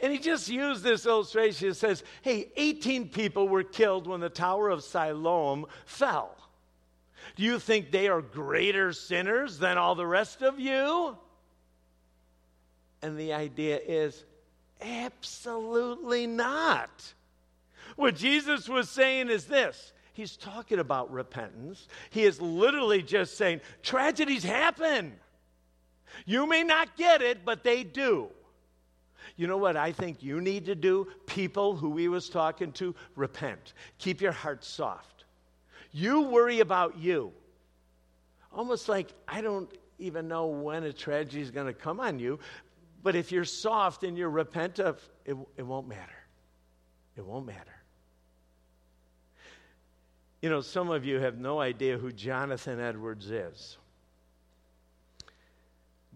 And 0.00 0.12
he 0.12 0.18
just 0.18 0.48
used 0.48 0.82
this 0.82 1.06
illustration. 1.06 1.68
It 1.68 1.74
says, 1.74 2.02
hey, 2.22 2.50
18 2.56 3.08
people 3.08 3.48
were 3.48 3.62
killed 3.62 4.06
when 4.06 4.20
the 4.20 4.28
Tower 4.28 4.70
of 4.70 4.82
Siloam 4.84 5.66
fell. 5.86 6.36
Do 7.36 7.42
you 7.42 7.58
think 7.58 7.90
they 7.90 8.08
are 8.08 8.22
greater 8.22 8.92
sinners 8.92 9.58
than 9.58 9.78
all 9.78 9.94
the 9.94 10.06
rest 10.06 10.42
of 10.42 10.60
you? 10.60 11.16
And 13.02 13.18
the 13.18 13.32
idea 13.32 13.80
is 13.84 14.24
absolutely 14.80 16.26
not. 16.26 17.12
What 17.96 18.16
Jesus 18.16 18.68
was 18.68 18.88
saying 18.88 19.28
is 19.28 19.46
this 19.46 19.92
He's 20.14 20.36
talking 20.36 20.78
about 20.78 21.12
repentance. 21.12 21.88
He 22.10 22.22
is 22.22 22.40
literally 22.40 23.02
just 23.02 23.36
saying, 23.36 23.60
tragedies 23.82 24.44
happen. 24.44 25.14
You 26.24 26.46
may 26.46 26.62
not 26.62 26.96
get 26.96 27.20
it, 27.20 27.44
but 27.44 27.64
they 27.64 27.82
do. 27.82 28.28
You 29.36 29.46
know 29.46 29.56
what 29.56 29.76
I 29.76 29.90
think 29.92 30.22
you 30.22 30.40
need 30.40 30.64
to 30.66 30.74
do? 30.74 31.08
People 31.26 31.76
who 31.76 31.96
he 31.96 32.08
was 32.08 32.28
talking 32.28 32.72
to, 32.72 32.94
repent. 33.16 33.74
Keep 33.98 34.20
your 34.20 34.32
heart 34.32 34.64
soft. 34.64 35.24
You 35.92 36.22
worry 36.22 36.60
about 36.60 36.98
you. 36.98 37.32
Almost 38.52 38.88
like 38.88 39.08
I 39.26 39.40
don't 39.40 39.70
even 39.98 40.28
know 40.28 40.46
when 40.46 40.84
a 40.84 40.92
tragedy 40.92 41.40
is 41.40 41.50
going 41.50 41.66
to 41.66 41.72
come 41.72 42.00
on 42.00 42.18
you, 42.18 42.38
but 43.02 43.16
if 43.16 43.32
you're 43.32 43.44
soft 43.44 44.04
and 44.04 44.16
you're 44.16 44.30
repentant, 44.30 44.98
it, 45.24 45.36
it 45.56 45.62
won't 45.62 45.88
matter. 45.88 46.12
It 47.16 47.24
won't 47.24 47.46
matter. 47.46 47.60
You 50.42 50.50
know, 50.50 50.60
some 50.60 50.90
of 50.90 51.04
you 51.04 51.20
have 51.20 51.38
no 51.38 51.60
idea 51.60 51.96
who 51.96 52.12
Jonathan 52.12 52.78
Edwards 52.78 53.30
is. 53.30 53.78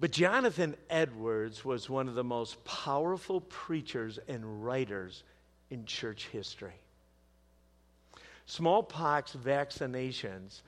But 0.01 0.13
Jonathan 0.13 0.77
Edwards 0.89 1.65
was 1.65 1.91
one 1.91 2.09
of 2.09 2.15
the 2.15 2.25
most 2.25 2.63
powerful 2.65 3.41
preachers 3.41 4.19
and 4.29 4.65
writers 4.65 5.25
in 5.71 5.85
church 5.87 6.29
history. 6.29 6.81
Smallpox 8.47 9.33
vaccinations 9.33 10.63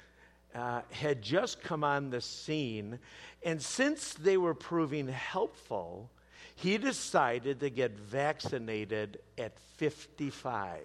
uh, 0.55 0.83
had 0.91 1.23
just 1.23 1.63
come 1.63 1.85
on 1.85 2.11
the 2.11 2.21
scene, 2.21 2.99
and 3.45 3.63
since 3.63 4.15
they 4.15 4.37
were 4.37 4.55
proving 4.55 5.07
helpful, 5.07 6.11
he 6.57 6.77
decided 6.77 7.61
to 7.61 7.71
get 7.71 7.93
vaccinated 7.93 9.21
at 9.39 9.59
55 9.77 10.81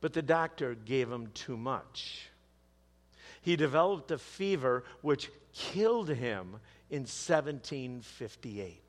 but 0.00 0.12
the 0.12 0.22
doctor 0.22 0.74
gave 0.74 1.10
him 1.10 1.28
too 1.34 1.56
much. 1.56 2.28
He 3.46 3.54
developed 3.54 4.10
a 4.10 4.18
fever 4.18 4.82
which 5.02 5.30
killed 5.52 6.08
him 6.08 6.56
in 6.90 7.02
1758. 7.02 8.82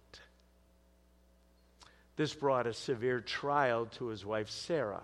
This 2.16 2.34
brought 2.34 2.66
a 2.66 2.74
severe 2.74 3.22
trial 3.22 3.86
to 3.98 4.08
his 4.08 4.26
wife, 4.26 4.50
Sarah. 4.50 5.04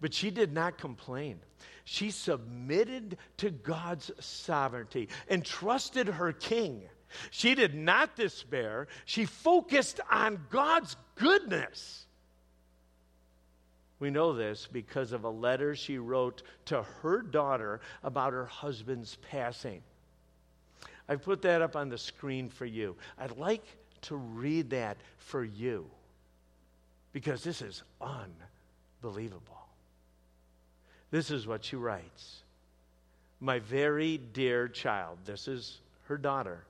But 0.00 0.14
she 0.14 0.30
did 0.30 0.52
not 0.52 0.78
complain. 0.78 1.40
She 1.84 2.12
submitted 2.12 3.18
to 3.38 3.50
God's 3.50 4.12
sovereignty 4.20 5.08
and 5.26 5.44
trusted 5.44 6.06
her 6.06 6.32
king. 6.32 6.84
She 7.32 7.56
did 7.56 7.74
not 7.74 8.14
despair. 8.14 8.86
She 9.04 9.24
focused 9.24 9.98
on 10.08 10.46
God's 10.48 10.96
goodness. 11.16 12.01
We 14.02 14.10
know 14.10 14.32
this 14.32 14.66
because 14.66 15.12
of 15.12 15.22
a 15.22 15.30
letter 15.30 15.76
she 15.76 15.96
wrote 15.96 16.42
to 16.64 16.82
her 16.82 17.22
daughter 17.22 17.80
about 18.02 18.32
her 18.32 18.46
husband's 18.46 19.16
passing. 19.30 19.80
I've 21.08 21.22
put 21.22 21.42
that 21.42 21.62
up 21.62 21.76
on 21.76 21.88
the 21.88 21.98
screen 21.98 22.48
for 22.48 22.66
you. 22.66 22.96
I'd 23.16 23.38
like 23.38 23.62
to 24.00 24.16
read 24.16 24.70
that 24.70 24.96
for 25.18 25.44
you 25.44 25.88
because 27.12 27.44
this 27.44 27.62
is 27.62 27.84
unbelievable. 28.00 29.68
This 31.12 31.30
is 31.30 31.46
what 31.46 31.64
she 31.64 31.76
writes 31.76 32.42
My 33.38 33.60
very 33.60 34.18
dear 34.18 34.66
child, 34.66 35.18
this 35.26 35.46
is 35.46 35.78
her 36.06 36.18
daughter. 36.18 36.64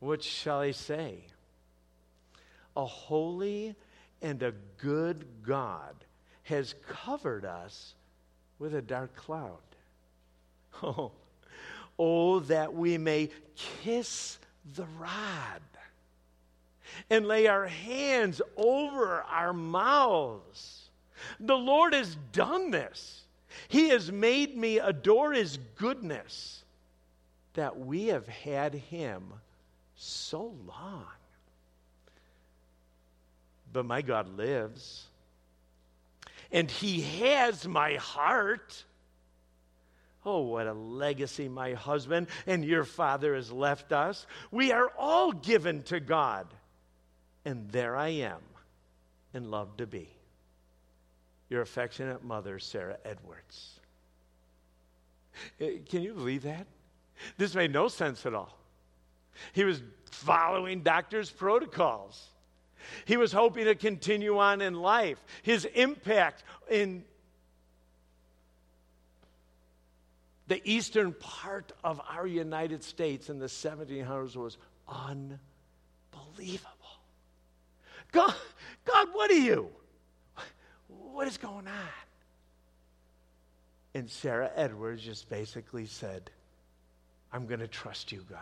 What 0.00 0.22
shall 0.22 0.58
I 0.58 0.72
say? 0.72 1.20
A 2.76 2.84
holy 2.84 3.74
and 4.24 4.42
a 4.42 4.54
good 4.78 5.26
God 5.46 5.94
has 6.44 6.74
covered 6.88 7.44
us 7.44 7.94
with 8.58 8.74
a 8.74 8.82
dark 8.82 9.14
cloud. 9.14 9.58
Oh, 10.82 11.12
oh, 12.00 12.40
that 12.40 12.74
we 12.74 12.98
may 12.98 13.30
kiss 13.54 14.38
the 14.74 14.86
rod 14.98 15.62
and 17.08 17.28
lay 17.28 17.46
our 17.46 17.68
hands 17.68 18.42
over 18.56 19.22
our 19.22 19.52
mouths. 19.52 20.88
The 21.38 21.56
Lord 21.56 21.94
has 21.94 22.16
done 22.32 22.72
this. 22.72 23.22
He 23.68 23.90
has 23.90 24.10
made 24.10 24.56
me 24.56 24.80
adore 24.80 25.32
His 25.32 25.58
goodness 25.76 26.64
that 27.54 27.78
we 27.78 28.06
have 28.06 28.26
had 28.26 28.74
Him 28.74 29.32
so 29.94 30.54
long 30.66 31.06
but 33.74 33.84
my 33.84 34.00
God 34.00 34.38
lives. 34.38 35.04
And 36.50 36.70
He 36.70 37.02
has 37.20 37.66
my 37.66 37.96
heart. 37.96 38.84
Oh, 40.24 40.40
what 40.40 40.66
a 40.66 40.72
legacy 40.72 41.48
my 41.48 41.74
husband 41.74 42.28
and 42.46 42.64
your 42.64 42.84
father 42.84 43.34
has 43.34 43.52
left 43.52 43.92
us. 43.92 44.26
We 44.50 44.72
are 44.72 44.90
all 44.96 45.32
given 45.32 45.82
to 45.84 46.00
God. 46.00 46.46
And 47.44 47.68
there 47.70 47.94
I 47.94 48.08
am, 48.08 48.40
and 49.34 49.50
love 49.50 49.76
to 49.76 49.86
be. 49.86 50.08
Your 51.50 51.60
affectionate 51.60 52.24
mother, 52.24 52.58
Sarah 52.58 52.96
Edwards. 53.04 53.80
Eh, 55.60 55.78
can 55.90 56.02
you 56.02 56.14
believe 56.14 56.44
that? 56.44 56.66
This 57.36 57.54
made 57.54 57.72
no 57.72 57.88
sense 57.88 58.24
at 58.24 58.32
all. 58.32 58.56
He 59.52 59.64
was 59.64 59.82
following 60.10 60.82
doctor's 60.82 61.28
protocols. 61.28 62.30
He 63.04 63.16
was 63.16 63.32
hoping 63.32 63.64
to 63.66 63.74
continue 63.74 64.38
on 64.38 64.60
in 64.60 64.74
life. 64.74 65.22
His 65.42 65.64
impact 65.64 66.44
in 66.70 67.04
the 70.46 70.60
eastern 70.64 71.12
part 71.12 71.72
of 71.82 72.00
our 72.08 72.26
United 72.26 72.84
States 72.84 73.30
in 73.30 73.38
the 73.38 73.46
1700s 73.46 74.36
was 74.36 74.58
unbelievable. 74.88 75.40
God, 78.12 78.34
God, 78.84 79.08
what 79.12 79.30
are 79.30 79.34
you? 79.34 79.70
What 80.88 81.26
is 81.26 81.38
going 81.38 81.66
on? 81.66 81.88
And 83.94 84.10
Sarah 84.10 84.50
Edwards 84.54 85.02
just 85.02 85.28
basically 85.28 85.86
said, 85.86 86.30
I'm 87.32 87.46
going 87.46 87.60
to 87.60 87.68
trust 87.68 88.12
you, 88.12 88.24
God. 88.28 88.38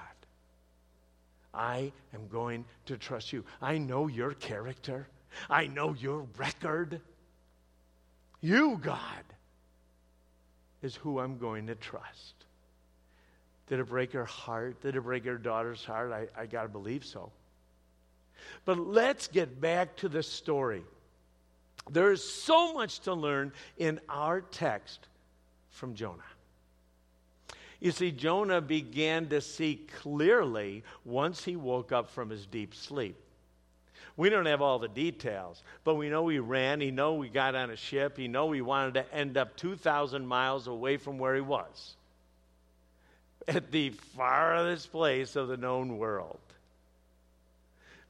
I 1.55 1.93
am 2.15 2.29
going 2.29 2.65
to 2.87 2.97
trust 2.97 3.33
you. 3.33 3.45
I 3.61 3.79
know 3.79 4.07
your 4.07 4.35
character, 4.35 5.09
I 5.49 5.67
know 5.67 5.95
your 5.95 6.27
record. 6.37 7.01
You, 8.41 8.79
God, 8.83 9.25
is 10.83 10.97
who 10.97 11.21
I'm 11.21 11.38
going 11.38 11.69
to 11.69 11.77
trust. 11.77 12.35
Did 13.69 13.79
it 13.79 13.88
break 13.88 14.12
her 14.12 14.25
heart? 14.25 14.83
Did 14.83 14.97
it 14.97 15.01
break 15.03 15.25
her 15.25 15.38
daughter's 15.38 15.85
heart? 15.85 16.12
I, 16.12 16.27
I 16.37 16.47
got 16.47 16.62
to 16.62 16.69
believe 16.69 17.05
so. 17.05 17.31
But 18.65 18.79
let's 18.79 19.29
get 19.29 19.61
back 19.61 19.97
to 19.99 20.09
the 20.09 20.23
story. 20.23 20.83
There 21.91 22.12
is 22.12 22.29
so 22.29 22.75
much 22.75 23.01
to 23.01 23.15
learn 23.15 23.53
in 23.79 24.01
our 24.09 24.41
text 24.41 25.07
from 25.71 25.95
Jonah. 25.95 26.23
You 27.83 27.90
see, 27.90 28.12
Jonah 28.12 28.61
began 28.61 29.27
to 29.31 29.40
see 29.40 29.85
clearly 30.03 30.85
once 31.05 31.42
he 31.42 31.57
woke 31.57 31.90
up 31.90 32.11
from 32.11 32.31
his 32.31 32.47
deep 32.47 32.77
sleep. 32.77 33.16
We 34.16 34.31
don't 34.31 34.47
have 34.47 34.62
all 34.62 34.79
the 34.79 34.87
details, 34.87 35.64
but 35.83 35.97
we 35.97 36.09
know 36.09 36.29
he 36.29 36.38
ran. 36.38 36.81
He 36.81 36.92
know 36.92 37.14
we 37.14 37.29
got 37.29 37.57
on 37.57 37.71
a 37.71 37.77
ship. 37.77 38.16
He 38.16 38.29
know 38.29 38.53
he 38.53 38.61
wanted 38.61 38.95
to 38.95 39.12
end 39.12 39.37
up 39.37 39.57
2,000 39.57 40.25
miles 40.25 40.68
away 40.68 40.97
from 40.97 41.18
where 41.18 41.35
he 41.35 41.40
was, 41.40 41.97
at 43.49 43.73
the 43.73 43.90
farthest 43.90 44.92
place 44.92 45.35
of 45.35 45.49
the 45.49 45.57
known 45.57 45.99
world. 45.99 46.38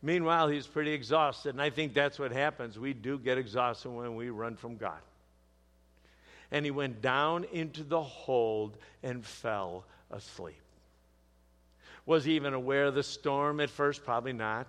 Meanwhile, 0.03 0.49
he's 0.49 0.67
pretty 0.67 0.93
exhausted, 0.93 1.55
and 1.55 1.63
I 1.63 1.71
think 1.71 1.95
that's 1.95 2.19
what 2.19 2.31
happens. 2.31 2.79
We 2.79 2.93
do 2.93 3.19
get 3.19 3.39
exhausted 3.39 3.89
when 3.89 4.17
we 4.17 4.29
run 4.29 4.57
from 4.57 4.77
God. 4.77 5.01
And 6.53 6.65
he 6.65 6.71
went 6.71 7.03
down 7.03 7.45
into 7.53 7.83
the 7.83 8.03
hold 8.03 8.77
and 9.03 9.25
fell 9.25 9.85
asleep. 10.11 10.63
Was 12.07 12.25
he 12.25 12.35
even 12.37 12.55
aware 12.55 12.87
of 12.87 12.95
the 12.95 13.03
storm 13.03 13.59
at 13.59 13.71
first? 13.71 14.05
Probably 14.05 14.33
not. 14.33 14.67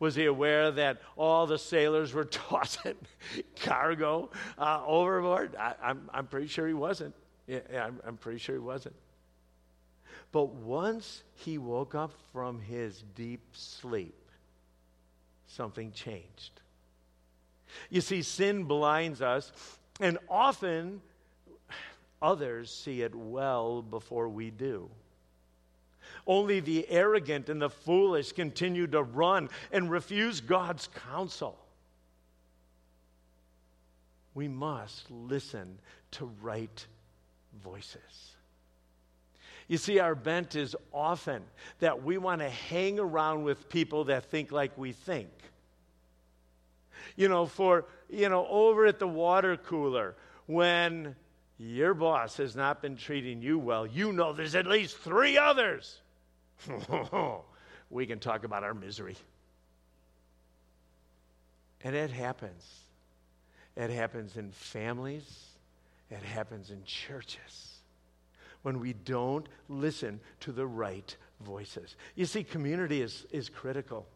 Was 0.00 0.14
he 0.14 0.24
aware 0.24 0.70
that 0.72 1.00
all 1.16 1.46
the 1.46 1.58
sailors 1.58 2.12
were 2.12 2.24
tossing 2.50 2.96
cargo 3.60 4.30
uh, 4.58 4.82
overboard? 4.84 5.54
I, 5.56 5.68
am 5.68 5.74
I'm, 5.82 6.10
I'm 6.12 6.26
pretty 6.26 6.48
sure 6.48 6.66
he 6.66 6.74
wasn't. 6.74 7.14
Yeah, 7.46 7.60
I'm, 7.80 8.00
I'm 8.06 8.16
pretty 8.16 8.38
sure 8.38 8.54
he 8.54 8.60
wasn't. 8.60 8.96
But 10.32 10.54
once 10.54 11.22
he 11.34 11.58
woke 11.58 11.94
up 11.94 12.12
from 12.32 12.60
his 12.60 13.04
deep 13.14 13.42
sleep, 13.52 14.18
something 15.46 15.92
changed. 15.92 16.60
You 17.90 18.00
see, 18.00 18.22
sin 18.22 18.64
blinds 18.64 19.22
us, 19.22 19.52
and 20.00 20.18
often 20.28 21.00
others 22.20 22.70
see 22.70 23.02
it 23.02 23.14
well 23.14 23.82
before 23.82 24.28
we 24.28 24.50
do. 24.50 24.90
Only 26.26 26.60
the 26.60 26.88
arrogant 26.88 27.48
and 27.48 27.60
the 27.60 27.70
foolish 27.70 28.32
continue 28.32 28.86
to 28.88 29.02
run 29.02 29.48
and 29.72 29.90
refuse 29.90 30.40
God's 30.40 30.88
counsel. 31.10 31.58
We 34.34 34.48
must 34.48 35.10
listen 35.10 35.78
to 36.12 36.30
right 36.42 36.86
voices. 37.62 38.34
You 39.68 39.78
see, 39.78 39.98
our 39.98 40.14
bent 40.14 40.56
is 40.56 40.76
often 40.92 41.42
that 41.78 42.02
we 42.02 42.18
want 42.18 42.40
to 42.40 42.48
hang 42.48 42.98
around 42.98 43.44
with 43.44 43.68
people 43.68 44.04
that 44.04 44.24
think 44.24 44.52
like 44.52 44.76
we 44.76 44.92
think. 44.92 45.30
You 47.16 47.28
know, 47.28 47.46
for, 47.46 47.86
you 48.08 48.28
know, 48.28 48.46
over 48.48 48.86
at 48.86 48.98
the 48.98 49.08
water 49.08 49.56
cooler, 49.56 50.16
when 50.46 51.16
your 51.58 51.94
boss 51.94 52.36
has 52.36 52.56
not 52.56 52.82
been 52.82 52.96
treating 52.96 53.40
you 53.42 53.58
well, 53.58 53.86
you 53.86 54.12
know 54.12 54.32
there's 54.32 54.54
at 54.54 54.66
least 54.66 54.98
three 54.98 55.38
others. 55.38 56.00
we 57.90 58.06
can 58.06 58.18
talk 58.18 58.44
about 58.44 58.64
our 58.64 58.74
misery. 58.74 59.16
And 61.82 61.94
it 61.94 62.10
happens. 62.10 62.64
It 63.76 63.90
happens 63.90 64.36
in 64.36 64.50
families, 64.52 65.48
it 66.10 66.22
happens 66.22 66.70
in 66.70 66.84
churches 66.84 67.74
when 68.62 68.80
we 68.80 68.92
don't 68.92 69.46
listen 69.68 70.20
to 70.40 70.52
the 70.52 70.66
right 70.66 71.16
voices. 71.40 71.96
You 72.14 72.24
see, 72.24 72.44
community 72.44 73.02
is, 73.02 73.26
is 73.30 73.48
critical. 73.48 74.06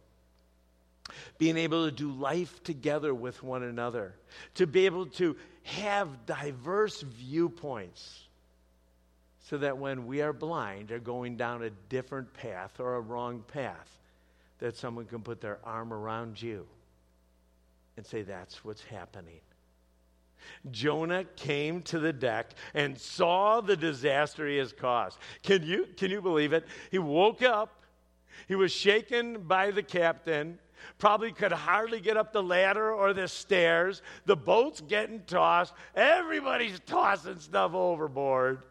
Being 1.39 1.57
able 1.57 1.87
to 1.87 1.93
do 1.93 2.11
life 2.11 2.63
together 2.63 3.15
with 3.15 3.43
one 3.43 3.63
another, 3.63 4.15
to 4.55 4.67
be 4.67 4.87
able 4.87 5.07
to 5.07 5.37
have 5.65 6.27
diverse 6.27 7.03
viewpoints, 7.03 8.29
so 9.49 9.59
that 9.59 9.79
when 9.79 10.07
we 10.07 10.21
are 10.21 10.33
blind 10.33 10.93
or 10.93 10.99
going 10.99 11.37
down 11.37 11.63
a 11.63 11.71
different 11.89 12.33
path 12.35 12.81
or 12.81 12.97
a 12.97 13.01
wrong 13.01 13.43
path, 13.49 13.99
that 14.59 14.77
someone 14.77 15.07
can 15.07 15.23
put 15.23 15.41
their 15.41 15.59
arm 15.65 15.93
around 15.93 16.41
you 16.41 16.67
and 17.97 18.05
say, 18.05 18.23
That's 18.23 18.65
what's 18.65 18.83
happening. 18.83 19.41
Jonah 20.71 21.25
came 21.25 21.83
to 21.83 21.99
the 21.99 22.13
deck 22.13 22.53
and 22.75 22.99
saw 22.99 23.61
the 23.61 23.77
disaster 23.77 24.47
he 24.47 24.57
has 24.57 24.73
caused. 24.73 25.19
Can 25.43 25.63
you, 25.63 25.89
can 25.97 26.11
you 26.11 26.23
believe 26.23 26.53
it? 26.53 26.67
He 26.91 26.99
woke 26.99 27.43
up, 27.43 27.83
he 28.47 28.55
was 28.55 28.73
shaken 28.73 29.43
by 29.43 29.71
the 29.71 29.83
captain, 29.83 30.59
probably 30.99 31.33
could 31.33 31.53
hardly 31.53 32.01
get 32.01 32.17
up 32.17 32.33
the 32.33 32.43
ladder 32.43 32.93
or 32.93 33.13
the 33.13 33.29
stairs. 33.29 34.03
The 34.27 34.37
boat's 34.37 34.81
getting 34.81 35.23
tossed, 35.27 35.75
everybody's 35.95 36.81
tossing 36.81 37.39
stuff 37.39 37.75
overboard. 37.75 38.63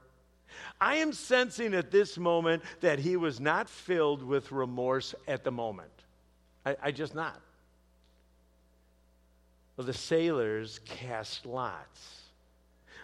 I 0.80 0.96
am 0.96 1.14
sensing 1.14 1.74
at 1.74 1.92
this 1.92 2.18
moment 2.18 2.64
that 2.82 3.00
he 3.00 3.18
was 3.18 3.40
not 3.40 3.70
filled 3.70 4.24
with 4.24 4.52
remorse 4.52 5.14
at 5.28 5.44
the 5.44 5.52
moment. 5.52 5.92
I, 6.66 6.76
I 6.84 6.92
just 6.92 7.16
not. 7.16 7.40
Well, 9.76 9.86
the 9.86 9.94
sailors 9.94 10.80
cast 10.86 11.46
lots. 11.46 12.22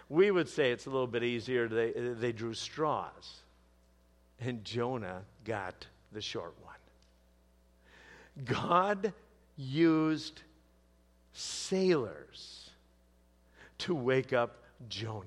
We 0.08 0.30
would 0.30 0.48
say 0.48 0.72
it's 0.72 0.86
a 0.86 0.90
little 0.90 1.06
bit 1.06 1.22
easier, 1.22 1.68
they, 1.68 1.92
they 1.92 2.32
drew 2.32 2.54
straws. 2.54 3.42
And 4.40 4.64
Jonah 4.64 5.22
got 5.44 5.86
the 6.12 6.20
short 6.20 6.54
one. 6.62 6.63
God 8.42 9.12
used 9.56 10.42
sailors 11.32 12.70
to 13.78 13.94
wake 13.94 14.32
up 14.32 14.62
Jonah. 14.88 15.24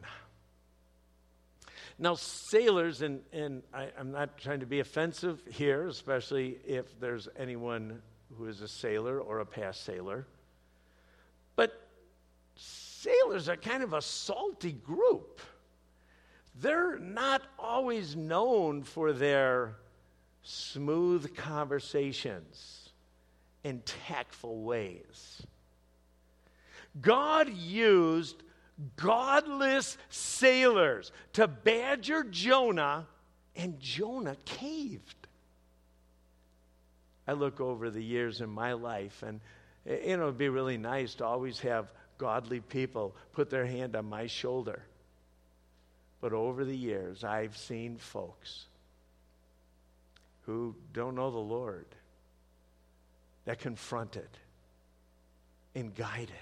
Now, 1.99 2.15
sailors, 2.15 3.01
and, 3.01 3.21
and 3.33 3.63
I, 3.73 3.89
am 3.97 4.11
not 4.11 4.37
trying 4.37 4.59
to 4.59 4.65
be 4.65 4.81
offensive 4.81 5.41
here, 5.49 5.87
especially 5.87 6.59
if 6.65 6.99
there's 6.99 7.27
anyone 7.37 8.01
who 8.37 8.45
is 8.45 8.61
a 8.61 8.67
sailor 8.67 9.19
or 9.19 9.39
a 9.39 9.45
past 9.45 9.83
sailor. 9.83 10.27
But 11.55 11.87
sailors 12.55 13.49
are 13.49 13.55
kind 13.55 13.81
of 13.81 13.93
a 13.93 14.01
salty 14.01 14.73
group. 14.73 15.41
They're 16.59 16.99
not 16.99 17.41
always 17.57 18.15
known 18.15 18.83
for 18.83 19.11
their 19.11 19.75
smooth 20.43 21.35
conversations 21.35 22.76
and 23.67 23.85
tactful 23.85 24.61
ways. 24.61 25.43
God 27.01 27.49
used 27.53 28.41
godless 28.95 29.97
sailors 30.09 31.11
to 31.33 31.47
badger 31.47 32.23
Jonah, 32.23 33.07
and 33.55 33.79
Jonah 33.79 34.37
caved. 34.45 35.27
I 37.27 37.33
look 37.33 37.59
over 37.59 37.89
the 37.89 38.03
years 38.03 38.39
in 38.39 38.49
my 38.49 38.73
life, 38.73 39.21
and 39.23 39.41
you 39.85 40.17
know, 40.17 40.23
it'd 40.23 40.37
be 40.37 40.49
really 40.49 40.77
nice 40.77 41.15
to 41.15 41.25
always 41.25 41.59
have 41.59 41.91
godly 42.17 42.61
people 42.61 43.15
put 43.33 43.49
their 43.49 43.65
hand 43.65 43.95
on 43.95 44.05
my 44.05 44.27
shoulder. 44.27 44.83
But 46.21 46.33
over 46.33 46.65
the 46.65 46.75
years, 46.75 47.23
I've 47.23 47.57
seen 47.57 47.97
folks 47.97 48.65
who 50.45 50.73
don't 50.93 51.15
know 51.15 51.29
the 51.29 51.37
Lord 51.37 51.85
that 53.47 53.59
confronted 53.59 54.27
and 55.73 55.95
guided. 55.95 56.35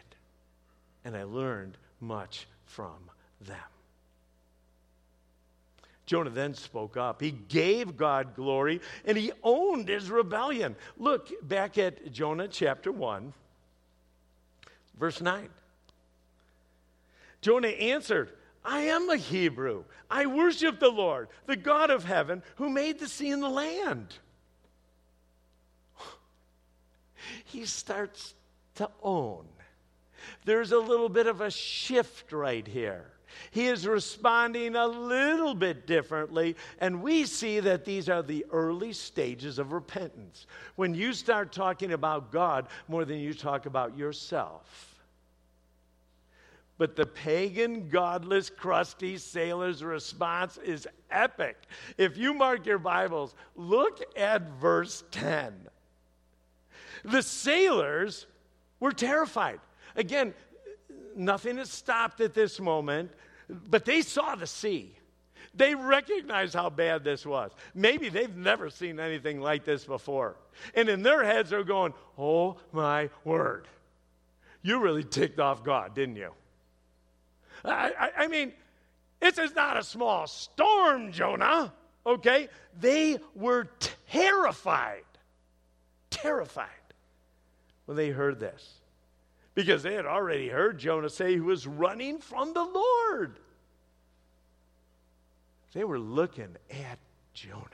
And 1.05 1.15
I 1.15 1.23
learned 1.23 1.77
much 2.01 2.47
from 2.65 2.97
them. 3.41 3.57
Jonah 6.07 6.31
then 6.31 6.55
spoke 6.55 6.97
up. 6.97 7.21
He 7.21 7.29
gave 7.29 7.95
God 7.95 8.35
glory 8.35 8.81
and 9.05 9.15
he 9.15 9.31
owned 9.43 9.87
his 9.87 10.09
rebellion. 10.09 10.75
Look 10.97 11.31
back 11.47 11.77
at 11.77 12.11
Jonah 12.11 12.47
chapter 12.47 12.91
1, 12.91 13.33
verse 14.99 15.21
9. 15.21 15.47
Jonah 17.41 17.67
answered, 17.67 18.31
I 18.63 18.79
am 18.81 19.11
a 19.11 19.17
Hebrew. 19.17 19.83
I 20.09 20.25
worship 20.25 20.79
the 20.79 20.89
Lord, 20.89 21.27
the 21.45 21.55
God 21.55 21.91
of 21.91 22.03
heaven, 22.03 22.41
who 22.55 22.67
made 22.67 22.97
the 22.97 23.07
sea 23.07 23.29
and 23.29 23.43
the 23.43 23.49
land. 23.49 24.15
He 27.45 27.65
starts 27.65 28.33
to 28.75 28.89
own. 29.01 29.45
There's 30.45 30.71
a 30.71 30.79
little 30.79 31.09
bit 31.09 31.27
of 31.27 31.41
a 31.41 31.51
shift 31.51 32.31
right 32.31 32.65
here. 32.67 33.11
He 33.51 33.67
is 33.67 33.87
responding 33.87 34.75
a 34.75 34.87
little 34.87 35.55
bit 35.55 35.87
differently, 35.87 36.55
and 36.79 37.01
we 37.01 37.25
see 37.25 37.59
that 37.59 37.85
these 37.85 38.07
are 38.07 38.23
the 38.23 38.45
early 38.51 38.93
stages 38.93 39.59
of 39.59 39.73
repentance. 39.73 40.47
When 40.75 40.93
you 40.93 41.13
start 41.13 41.51
talking 41.51 41.93
about 41.93 42.31
God 42.31 42.67
more 42.87 43.05
than 43.05 43.19
you 43.19 43.33
talk 43.33 43.65
about 43.65 43.97
yourself. 43.97 44.95
But 46.77 46.95
the 46.95 47.05
pagan, 47.05 47.87
godless, 47.87 48.49
crusty 48.49 49.17
sailor's 49.17 49.81
response 49.83 50.57
is 50.57 50.87
epic. 51.09 51.55
If 51.97 52.17
you 52.17 52.33
mark 52.33 52.65
your 52.65 52.79
Bibles, 52.79 53.33
look 53.55 54.01
at 54.17 54.49
verse 54.59 55.03
10. 55.11 55.53
The 57.05 57.21
sailors 57.21 58.25
were 58.79 58.91
terrified. 58.91 59.59
Again, 59.95 60.33
nothing 61.15 61.57
has 61.57 61.71
stopped 61.71 62.19
at 62.19 62.33
this 62.33 62.59
moment. 62.59 63.11
But 63.47 63.85
they 63.85 64.01
saw 64.01 64.35
the 64.35 64.47
sea. 64.47 64.95
They 65.53 65.75
recognize 65.75 66.53
how 66.53 66.69
bad 66.69 67.03
this 67.03 67.25
was. 67.25 67.51
Maybe 67.73 68.09
they've 68.09 68.35
never 68.35 68.69
seen 68.69 68.99
anything 68.99 69.39
like 69.39 69.63
this 69.63 69.85
before. 69.85 70.35
And 70.73 70.89
in 70.89 71.03
their 71.03 71.23
heads, 71.23 71.51
they're 71.51 71.63
going, 71.63 71.93
Oh 72.17 72.57
my 72.71 73.09
word. 73.23 73.67
You 74.63 74.79
really 74.79 75.03
ticked 75.03 75.39
off 75.39 75.63
God, 75.63 75.93
didn't 75.93 76.15
you? 76.15 76.31
I, 77.63 77.91
I, 77.97 78.23
I 78.23 78.27
mean, 78.27 78.51
this 79.19 79.37
is 79.37 79.53
not 79.55 79.77
a 79.77 79.83
small 79.83 80.25
storm, 80.25 81.11
Jonah, 81.11 81.71
okay? 82.05 82.49
They 82.79 83.19
were 83.35 83.69
terrified, 84.07 85.03
terrified 86.09 86.67
when 87.85 87.97
they 87.97 88.09
heard 88.09 88.39
this 88.39 88.79
because 89.55 89.83
they 89.83 89.93
had 89.93 90.05
already 90.05 90.49
heard 90.49 90.77
Jonah 90.77 91.09
say 91.09 91.33
he 91.33 91.39
was 91.39 91.65
running 91.65 92.19
from 92.19 92.53
the 92.53 92.63
Lord. 92.63 93.39
They 95.73 95.83
were 95.83 95.99
looking 95.99 96.55
at 96.69 96.99
Jonah. 97.33 97.65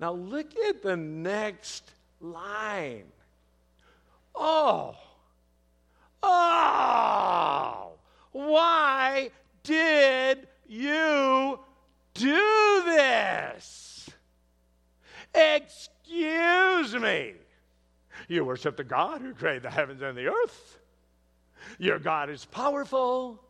Now, 0.00 0.12
look 0.12 0.54
at 0.68 0.82
the 0.82 0.96
next 0.96 1.90
line. 2.20 3.04
Oh, 4.34 4.96
oh, 6.22 7.92
why 8.32 9.30
did 9.62 10.46
you 10.66 11.58
do 12.14 12.82
this? 12.84 14.10
Excuse 15.34 16.94
me. 16.94 17.34
You 18.28 18.44
worship 18.44 18.76
the 18.76 18.84
God 18.84 19.20
who 19.20 19.34
created 19.34 19.62
the 19.62 19.70
heavens 19.70 20.02
and 20.02 20.16
the 20.16 20.28
earth. 20.28 20.78
Your 21.78 21.98
God 21.98 22.30
is 22.30 22.44
powerful. 22.44 23.42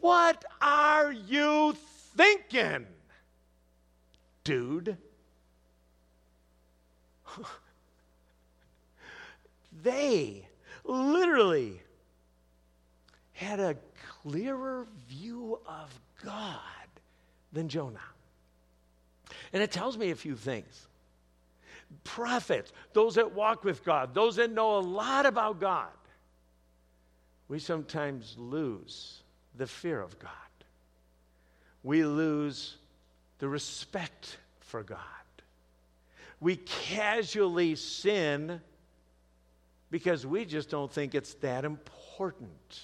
What 0.00 0.44
are 0.60 1.10
you 1.12 1.74
thinking, 2.16 2.86
dude? 4.44 4.96
they 9.82 10.46
literally 10.84 11.80
had 13.32 13.60
a 13.60 13.76
clearer 14.22 14.86
view 15.08 15.60
of 15.66 16.00
God 16.24 16.58
than 17.52 17.68
Jonah. 17.68 18.00
And 19.52 19.62
it 19.62 19.70
tells 19.70 19.96
me 19.96 20.10
a 20.10 20.16
few 20.16 20.34
things. 20.34 20.87
Prophets, 22.04 22.72
those 22.92 23.14
that 23.14 23.34
walk 23.34 23.64
with 23.64 23.84
God, 23.84 24.14
those 24.14 24.36
that 24.36 24.50
know 24.50 24.78
a 24.78 24.80
lot 24.80 25.26
about 25.26 25.60
God, 25.60 25.88
we 27.48 27.58
sometimes 27.58 28.36
lose 28.38 29.22
the 29.56 29.66
fear 29.66 30.00
of 30.00 30.18
God. 30.18 30.30
We 31.82 32.04
lose 32.04 32.76
the 33.38 33.48
respect 33.48 34.38
for 34.60 34.82
God. 34.82 34.98
We 36.40 36.56
casually 36.56 37.74
sin 37.74 38.60
because 39.90 40.26
we 40.26 40.44
just 40.44 40.70
don't 40.70 40.92
think 40.92 41.14
it's 41.14 41.34
that 41.34 41.64
important. 41.64 42.82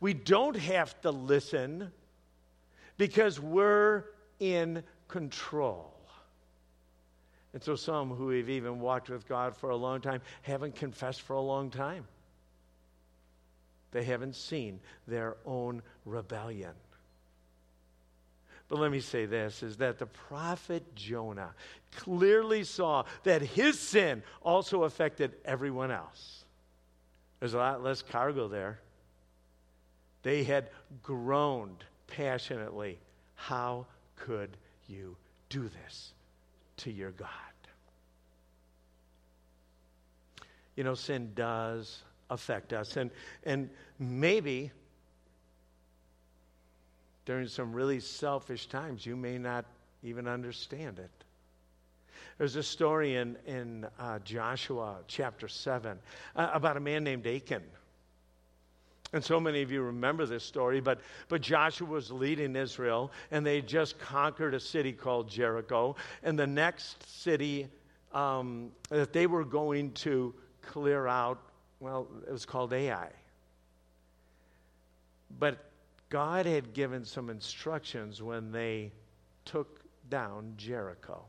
We 0.00 0.14
don't 0.14 0.56
have 0.56 1.00
to 1.02 1.10
listen 1.10 1.92
because 2.96 3.40
we're 3.40 4.04
in 4.38 4.82
control. 5.08 5.91
And 7.52 7.62
so, 7.62 7.76
some 7.76 8.10
who 8.10 8.30
have 8.30 8.48
even 8.48 8.80
walked 8.80 9.10
with 9.10 9.28
God 9.28 9.56
for 9.56 9.70
a 9.70 9.76
long 9.76 10.00
time 10.00 10.22
haven't 10.42 10.76
confessed 10.76 11.20
for 11.22 11.34
a 11.34 11.40
long 11.40 11.70
time. 11.70 12.06
They 13.90 14.04
haven't 14.04 14.36
seen 14.36 14.80
their 15.06 15.36
own 15.44 15.82
rebellion. 16.06 16.72
But 18.68 18.78
let 18.78 18.90
me 18.90 19.00
say 19.00 19.26
this 19.26 19.62
is 19.62 19.76
that 19.76 19.98
the 19.98 20.06
prophet 20.06 20.94
Jonah 20.94 21.54
clearly 21.94 22.64
saw 22.64 23.04
that 23.24 23.42
his 23.42 23.78
sin 23.78 24.22
also 24.40 24.84
affected 24.84 25.34
everyone 25.44 25.90
else. 25.90 26.46
There's 27.38 27.52
a 27.52 27.58
lot 27.58 27.82
less 27.82 28.00
cargo 28.00 28.48
there. 28.48 28.80
They 30.22 30.44
had 30.44 30.70
groaned 31.02 31.84
passionately. 32.06 32.98
How 33.34 33.86
could 34.16 34.56
you 34.88 35.16
do 35.50 35.68
this 35.68 36.14
to 36.82 36.92
your 36.92 37.10
God? 37.12 37.28
You 40.76 40.84
know, 40.84 40.94
sin 40.94 41.32
does 41.34 42.02
affect 42.30 42.72
us. 42.72 42.96
And, 42.96 43.10
and 43.44 43.68
maybe 43.98 44.70
during 47.24 47.46
some 47.46 47.72
really 47.72 48.00
selfish 48.00 48.66
times, 48.66 49.04
you 49.04 49.16
may 49.16 49.38
not 49.38 49.64
even 50.02 50.26
understand 50.26 50.98
it. 50.98 51.10
There's 52.38 52.56
a 52.56 52.62
story 52.62 53.16
in, 53.16 53.36
in 53.46 53.86
uh, 53.98 54.18
Joshua 54.20 54.98
chapter 55.06 55.46
7 55.46 55.98
uh, 56.34 56.50
about 56.52 56.76
a 56.76 56.80
man 56.80 57.04
named 57.04 57.26
Achan. 57.26 57.62
And 59.12 59.22
so 59.22 59.38
many 59.38 59.60
of 59.60 59.70
you 59.70 59.82
remember 59.82 60.24
this 60.24 60.42
story, 60.42 60.80
but, 60.80 61.00
but 61.28 61.42
Joshua 61.42 61.86
was 61.86 62.10
leading 62.10 62.56
Israel, 62.56 63.12
and 63.30 63.44
they 63.44 63.60
just 63.60 63.98
conquered 63.98 64.54
a 64.54 64.60
city 64.60 64.92
called 64.92 65.28
Jericho. 65.28 65.96
And 66.22 66.38
the 66.38 66.46
next 66.46 67.20
city 67.20 67.68
um, 68.12 68.72
that 68.88 69.12
they 69.12 69.26
were 69.26 69.44
going 69.44 69.92
to 69.92 70.34
clear 70.62 71.06
out, 71.06 71.38
well, 71.80 72.06
it 72.26 72.32
was 72.32 72.46
called 72.46 72.72
Ai. 72.72 73.08
But 75.38 75.58
God 76.08 76.46
had 76.46 76.72
given 76.72 77.04
some 77.04 77.28
instructions 77.28 78.22
when 78.22 78.52
they 78.52 78.92
took 79.44 79.80
down 80.08 80.54
Jericho. 80.56 81.24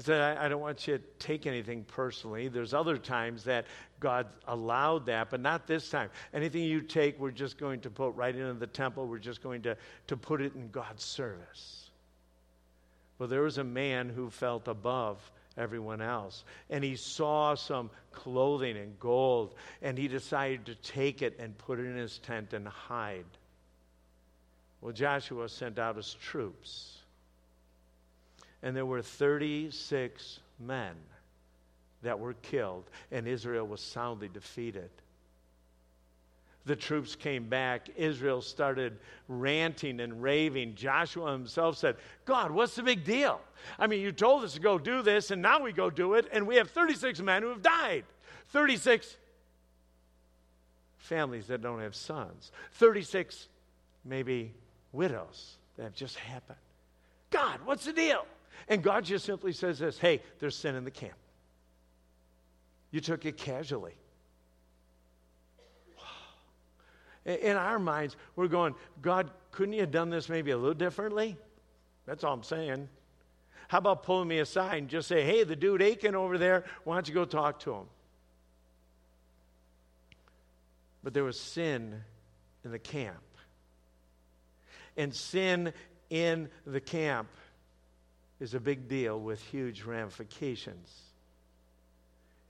He 0.00 0.04
said, 0.04 0.38
I, 0.38 0.46
I, 0.46 0.48
don't 0.48 0.62
want 0.62 0.88
you 0.88 0.96
to 0.96 1.04
take 1.18 1.46
anything 1.46 1.84
personally. 1.84 2.48
There's 2.48 2.72
other 2.72 2.96
times 2.96 3.44
that 3.44 3.66
God 4.00 4.28
allowed 4.48 5.04
that, 5.04 5.28
but 5.28 5.40
not 5.40 5.66
this 5.66 5.90
time. 5.90 6.08
Anything 6.32 6.62
you 6.62 6.80
take, 6.80 7.20
we're 7.20 7.30
just 7.30 7.58
going 7.58 7.82
to 7.82 7.90
put 7.90 8.14
right 8.14 8.34
into 8.34 8.54
the 8.54 8.66
temple. 8.66 9.06
We're 9.06 9.18
just 9.18 9.42
going 9.42 9.60
to, 9.60 9.76
to 10.06 10.16
put 10.16 10.40
it 10.40 10.54
in 10.54 10.70
God's 10.70 11.04
service. 11.04 11.90
Well, 13.18 13.28
there 13.28 13.42
was 13.42 13.58
a 13.58 13.64
man 13.64 14.08
who 14.08 14.30
felt 14.30 14.68
above 14.68 15.18
everyone 15.58 16.00
else. 16.00 16.44
And 16.70 16.82
he 16.82 16.96
saw 16.96 17.54
some 17.54 17.90
clothing 18.10 18.78
and 18.78 18.98
gold, 18.98 19.54
and 19.82 19.98
he 19.98 20.08
decided 20.08 20.64
to 20.64 20.76
take 20.76 21.20
it 21.20 21.36
and 21.38 21.58
put 21.58 21.78
it 21.78 21.84
in 21.84 21.98
his 21.98 22.16
tent 22.20 22.54
and 22.54 22.66
hide. 22.66 23.26
Well, 24.80 24.94
Joshua 24.94 25.46
sent 25.50 25.78
out 25.78 25.96
his 25.96 26.14
troops 26.14 26.99
and 28.62 28.76
there 28.76 28.86
were 28.86 29.02
36 29.02 30.40
men 30.58 30.94
that 32.02 32.18
were 32.18 32.34
killed, 32.34 32.84
and 33.10 33.26
Israel 33.26 33.66
was 33.66 33.80
soundly 33.80 34.28
defeated. 34.28 34.90
The 36.66 36.76
troops 36.76 37.16
came 37.16 37.48
back. 37.48 37.88
Israel 37.96 38.42
started 38.42 38.98
ranting 39.28 40.00
and 40.00 40.22
raving. 40.22 40.74
Joshua 40.74 41.32
himself 41.32 41.78
said, 41.78 41.96
God, 42.26 42.50
what's 42.50 42.76
the 42.76 42.82
big 42.82 43.04
deal? 43.04 43.40
I 43.78 43.86
mean, 43.86 44.00
you 44.00 44.12
told 44.12 44.44
us 44.44 44.54
to 44.54 44.60
go 44.60 44.78
do 44.78 45.02
this, 45.02 45.30
and 45.30 45.40
now 45.40 45.62
we 45.62 45.72
go 45.72 45.90
do 45.90 46.14
it, 46.14 46.28
and 46.32 46.46
we 46.46 46.56
have 46.56 46.70
36 46.70 47.20
men 47.22 47.42
who 47.42 47.48
have 47.48 47.62
died. 47.62 48.04
36 48.48 49.16
families 50.98 51.46
that 51.46 51.62
don't 51.62 51.80
have 51.80 51.94
sons. 51.94 52.52
36, 52.74 53.48
maybe, 54.04 54.52
widows 54.92 55.56
that 55.76 55.84
have 55.84 55.94
just 55.94 56.16
happened. 56.16 56.58
God, 57.30 57.60
what's 57.64 57.86
the 57.86 57.92
deal? 57.92 58.26
And 58.68 58.82
God 58.82 59.04
just 59.04 59.24
simply 59.24 59.52
says 59.52 59.78
this 59.78 59.98
hey, 59.98 60.20
there's 60.38 60.56
sin 60.56 60.74
in 60.74 60.84
the 60.84 60.90
camp. 60.90 61.14
You 62.90 63.00
took 63.00 63.24
it 63.24 63.36
casually. 63.36 63.94
In 67.24 67.56
our 67.56 67.78
minds, 67.78 68.16
we're 68.34 68.48
going, 68.48 68.74
God, 69.02 69.30
couldn't 69.52 69.74
you 69.74 69.80
have 69.80 69.90
done 69.90 70.10
this 70.10 70.28
maybe 70.28 70.52
a 70.52 70.56
little 70.56 70.74
differently? 70.74 71.36
That's 72.06 72.24
all 72.24 72.32
I'm 72.32 72.42
saying. 72.42 72.88
How 73.68 73.78
about 73.78 74.02
pulling 74.02 74.26
me 74.26 74.38
aside 74.38 74.78
and 74.78 74.88
just 74.88 75.06
say, 75.06 75.22
hey, 75.22 75.44
the 75.44 75.54
dude 75.54 75.82
Achan 75.82 76.14
over 76.16 76.38
there, 76.38 76.64
why 76.84 76.96
don't 76.96 77.06
you 77.06 77.14
go 77.14 77.24
talk 77.24 77.60
to 77.60 77.74
him? 77.74 77.84
But 81.04 81.14
there 81.14 81.22
was 81.22 81.38
sin 81.38 82.02
in 82.64 82.72
the 82.72 82.78
camp. 82.78 83.22
And 84.96 85.14
sin 85.14 85.72
in 86.08 86.48
the 86.66 86.80
camp 86.80 87.28
is 88.40 88.54
a 88.54 88.60
big 88.60 88.88
deal 88.88 89.20
with 89.20 89.40
huge 89.42 89.82
ramifications. 89.82 90.90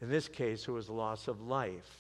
In 0.01 0.09
this 0.09 0.28
case, 0.28 0.66
it 0.66 0.70
was 0.70 0.88
loss 0.88 1.28
of 1.28 1.43
life. 1.43 1.97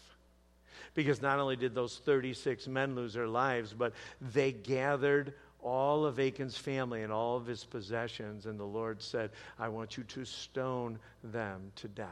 Because 0.94 1.20
not 1.20 1.38
only 1.38 1.56
did 1.56 1.74
those 1.74 1.98
36 1.98 2.66
men 2.68 2.94
lose 2.94 3.14
their 3.14 3.28
lives, 3.28 3.74
but 3.76 3.92
they 4.20 4.52
gathered 4.52 5.34
all 5.62 6.06
of 6.06 6.18
Achan's 6.18 6.56
family 6.56 7.02
and 7.02 7.12
all 7.12 7.36
of 7.36 7.46
his 7.46 7.64
possessions, 7.64 8.46
and 8.46 8.58
the 8.58 8.64
Lord 8.64 9.02
said, 9.02 9.30
I 9.58 9.68
want 9.68 9.96
you 9.96 10.04
to 10.04 10.24
stone 10.24 10.98
them 11.22 11.72
to 11.76 11.88
death. 11.88 12.08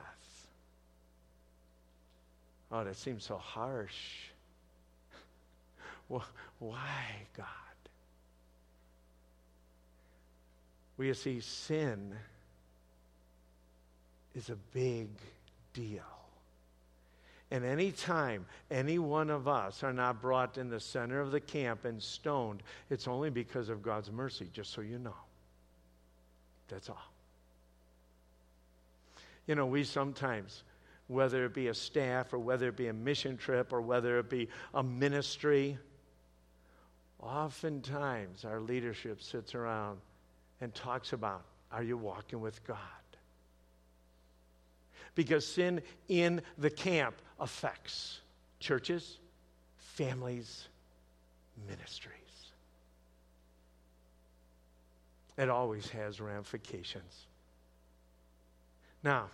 Oh, 2.70 2.85
that 2.85 2.97
seems 2.97 3.24
so 3.24 3.37
harsh. 3.37 4.29
Why, 6.09 7.26
God? 7.37 7.47
We 10.99 11.14
see 11.14 11.40
sin 11.40 12.14
is 14.34 14.51
a 14.51 14.57
big 14.74 15.09
deal. 15.72 16.03
And 17.51 17.64
any 17.64 17.92
time 17.92 18.44
any 18.70 18.99
one 18.99 19.30
of 19.30 19.49
us 19.49 19.82
are 19.82 19.92
not 19.92 20.20
brought 20.20 20.59
in 20.59 20.68
the 20.68 20.80
center 20.80 21.20
of 21.20 21.30
the 21.30 21.40
camp 21.40 21.86
and 21.86 22.03
stoned, 22.03 22.62
it's 22.90 23.09
only 23.09 23.30
because 23.30 23.70
of 23.70 23.82
God's 23.82 24.11
mercy, 24.11 24.51
just 24.53 24.72
so 24.72 24.82
you 24.82 24.99
know. 24.99 25.14
That's 26.68 26.90
all. 26.90 27.12
You 29.46 29.55
know, 29.55 29.64
we 29.64 29.84
sometimes, 29.84 30.64
whether 31.07 31.46
it 31.46 31.55
be 31.55 31.68
a 31.68 31.74
staff 31.74 32.34
or 32.34 32.38
whether 32.38 32.68
it 32.68 32.76
be 32.76 32.88
a 32.88 32.92
mission 32.92 33.38
trip 33.38 33.72
or 33.72 33.80
whether 33.80 34.18
it 34.18 34.28
be 34.28 34.49
a 34.74 34.82
ministry, 34.82 35.78
oftentimes 37.20 38.44
our 38.44 38.61
leadership 38.61 39.22
sits 39.22 39.55
around 39.55 39.99
and 40.61 40.75
talks 40.75 41.13
about 41.13 41.45
are 41.71 41.83
you 41.83 41.97
walking 41.97 42.41
with 42.41 42.65
God? 42.65 42.79
Because 45.15 45.47
sin 45.47 45.83
in 46.09 46.41
the 46.57 46.71
camp 46.71 47.17
affects 47.39 48.21
churches, 48.61 49.19
families, 49.77 50.69
ministries. 51.69 52.15
It 55.37 55.49
always 55.49 55.89
has 55.91 56.21
ramifications. 56.21 57.27
Now, 59.05 59.29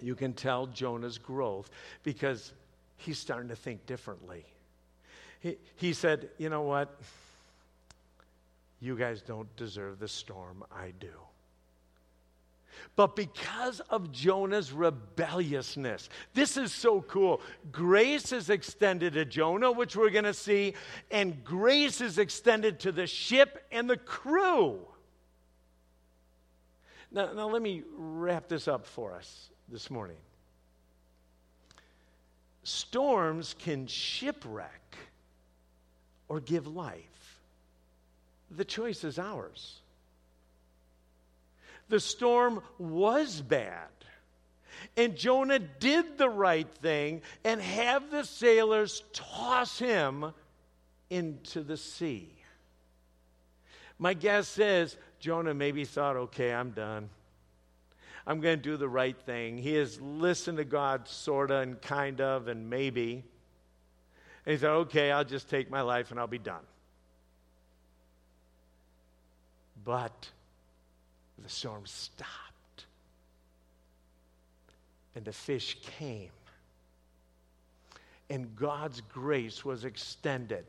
you 0.00 0.14
can 0.14 0.32
tell 0.32 0.66
Jonah's 0.66 1.18
growth 1.18 1.70
because 2.02 2.52
he's 2.96 3.18
starting 3.18 3.48
to 3.48 3.56
think 3.56 3.86
differently. 3.86 4.44
He, 5.40 5.56
he 5.76 5.92
said, 5.92 6.30
You 6.38 6.50
know 6.50 6.62
what? 6.62 7.00
You 8.86 8.94
guys 8.94 9.20
don't 9.20 9.48
deserve 9.56 9.98
the 9.98 10.06
storm, 10.06 10.62
I 10.70 10.92
do. 11.00 11.10
But 12.94 13.16
because 13.16 13.80
of 13.80 14.12
Jonah's 14.12 14.70
rebelliousness, 14.70 16.08
this 16.34 16.56
is 16.56 16.72
so 16.72 17.00
cool. 17.00 17.40
Grace 17.72 18.30
is 18.30 18.48
extended 18.48 19.14
to 19.14 19.24
Jonah, 19.24 19.72
which 19.72 19.96
we're 19.96 20.10
going 20.10 20.22
to 20.22 20.32
see, 20.32 20.74
and 21.10 21.42
grace 21.42 22.00
is 22.00 22.18
extended 22.18 22.78
to 22.78 22.92
the 22.92 23.08
ship 23.08 23.64
and 23.72 23.90
the 23.90 23.96
crew. 23.96 24.78
Now, 27.10 27.32
now 27.32 27.48
let 27.48 27.62
me 27.62 27.82
wrap 27.96 28.46
this 28.46 28.68
up 28.68 28.86
for 28.86 29.14
us 29.14 29.50
this 29.68 29.90
morning. 29.90 30.18
Storms 32.62 33.56
can 33.58 33.88
shipwreck 33.88 34.96
or 36.28 36.38
give 36.38 36.68
life. 36.68 37.15
The 38.50 38.64
choice 38.64 39.04
is 39.04 39.18
ours. 39.18 39.80
The 41.88 42.00
storm 42.00 42.62
was 42.78 43.40
bad. 43.40 43.88
And 44.96 45.16
Jonah 45.16 45.58
did 45.58 46.18
the 46.18 46.28
right 46.28 46.68
thing 46.80 47.22
and 47.44 47.60
have 47.60 48.10
the 48.10 48.24
sailors 48.24 49.02
toss 49.12 49.78
him 49.78 50.32
into 51.10 51.62
the 51.62 51.76
sea. 51.76 52.32
My 53.98 54.14
guess 54.14 54.58
is 54.58 54.96
Jonah 55.18 55.54
maybe 55.54 55.84
thought, 55.84 56.16
okay, 56.16 56.52
I'm 56.52 56.70
done. 56.70 57.08
I'm 58.26 58.40
going 58.40 58.58
to 58.58 58.62
do 58.62 58.76
the 58.76 58.88
right 58.88 59.16
thing. 59.16 59.56
He 59.56 59.74
has 59.74 60.00
listened 60.00 60.58
to 60.58 60.64
God, 60.64 61.08
sort 61.08 61.50
of, 61.50 61.62
and 61.62 61.80
kind 61.80 62.20
of, 62.20 62.48
and 62.48 62.68
maybe. 62.68 63.24
And 64.44 64.52
he 64.52 64.58
thought, 64.58 64.76
okay, 64.76 65.12
I'll 65.12 65.24
just 65.24 65.48
take 65.48 65.70
my 65.70 65.80
life 65.80 66.10
and 66.10 66.18
I'll 66.18 66.26
be 66.26 66.38
done. 66.38 66.62
But 69.86 70.28
the 71.38 71.48
storm 71.48 71.86
stopped. 71.86 72.84
And 75.14 75.24
the 75.24 75.32
fish 75.32 75.78
came. 75.98 76.28
And 78.28 78.54
God's 78.56 79.00
grace 79.00 79.64
was 79.64 79.84
extended 79.86 80.66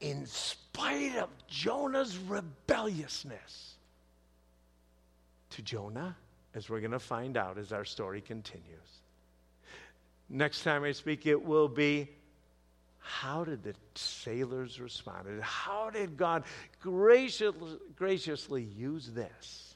in 0.00 0.26
spite 0.26 1.16
of 1.16 1.30
Jonah's 1.48 2.18
rebelliousness 2.18 3.74
to 5.50 5.62
Jonah, 5.62 6.14
as 6.54 6.68
we're 6.68 6.80
going 6.80 6.90
to 6.92 6.98
find 6.98 7.36
out 7.36 7.58
as 7.58 7.72
our 7.72 7.84
story 7.84 8.20
continues. 8.20 8.64
Next 10.28 10.62
time 10.62 10.84
I 10.84 10.92
speak, 10.92 11.26
it 11.26 11.42
will 11.42 11.68
be 11.68 12.08
how 13.00 13.44
did 13.44 13.62
the 13.62 13.74
sailors 13.94 14.80
respond? 14.80 15.26
How 15.40 15.90
did 15.90 16.16
God 16.16 16.44
graciously, 16.80 17.78
graciously 17.96 18.62
use 18.62 19.10
this 19.10 19.74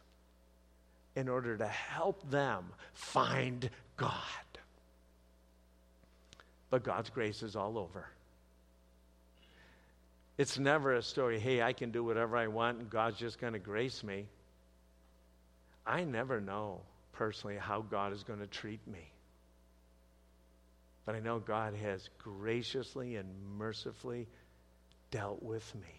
in 1.16 1.28
order 1.28 1.56
to 1.56 1.66
help 1.66 2.30
them 2.30 2.66
find 2.92 3.68
God? 3.96 4.12
But 6.70 6.84
God's 6.84 7.10
grace 7.10 7.42
is 7.42 7.56
all 7.56 7.78
over. 7.78 8.06
It's 10.36 10.58
never 10.58 10.94
a 10.94 11.02
story, 11.02 11.38
hey, 11.38 11.62
I 11.62 11.72
can 11.72 11.90
do 11.92 12.02
whatever 12.02 12.36
I 12.36 12.48
want 12.48 12.78
and 12.78 12.90
God's 12.90 13.18
just 13.18 13.40
going 13.40 13.52
to 13.52 13.58
grace 13.58 14.02
me. 14.02 14.26
I 15.86 16.04
never 16.04 16.40
know 16.40 16.80
personally 17.12 17.56
how 17.56 17.82
God 17.82 18.12
is 18.12 18.22
going 18.22 18.40
to 18.40 18.46
treat 18.46 18.80
me. 18.86 19.13
But 21.04 21.14
I 21.14 21.20
know 21.20 21.38
God 21.38 21.74
has 21.74 22.08
graciously 22.18 23.16
and 23.16 23.28
mercifully 23.58 24.26
dealt 25.10 25.42
with 25.42 25.74
me. 25.74 25.94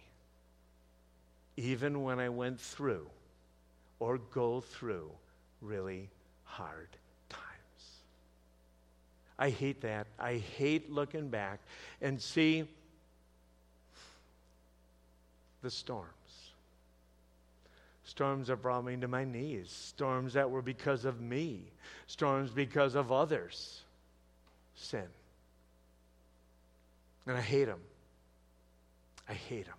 Even 1.58 2.04
when 2.04 2.20
I 2.20 2.30
went 2.30 2.60
through 2.60 3.08
or 4.00 4.18
go 4.18 4.62
through 4.62 5.12
really 5.62 6.10
hard 6.44 6.90
times. 7.30 7.44
I 9.38 9.50
hate 9.50 9.82
that. 9.82 10.08
I 10.20 10.36
hate 10.58 10.92
looking 10.92 11.30
back 11.30 11.60
and 12.02 12.22
see 12.22 12.68
the 15.62 15.70
storms. 15.70 16.10
Storms 18.04 18.48
that 18.48 18.62
brought 18.62 18.86
me 18.86 18.98
to 18.98 19.08
my 19.08 19.24
knees. 19.24 19.72
Storms 19.72 20.34
that 20.34 20.50
were 20.50 20.62
because 20.62 21.06
of 21.06 21.22
me. 21.22 21.72
Storms 22.08 22.52
because 22.52 22.96
of 22.96 23.12
others 23.12 23.85
sin. 24.76 25.08
And 27.28 27.38
I 27.38 27.42
hate 27.42 27.66
them. 27.66 27.82
I 29.28 29.34
hate 29.34 29.66
them. 29.66 29.76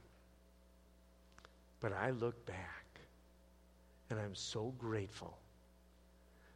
But 1.80 1.92
I 1.92 2.10
look 2.10 2.44
back 2.46 2.86
and 4.10 4.18
I'm 4.18 4.34
so 4.34 4.72
grateful 4.78 5.36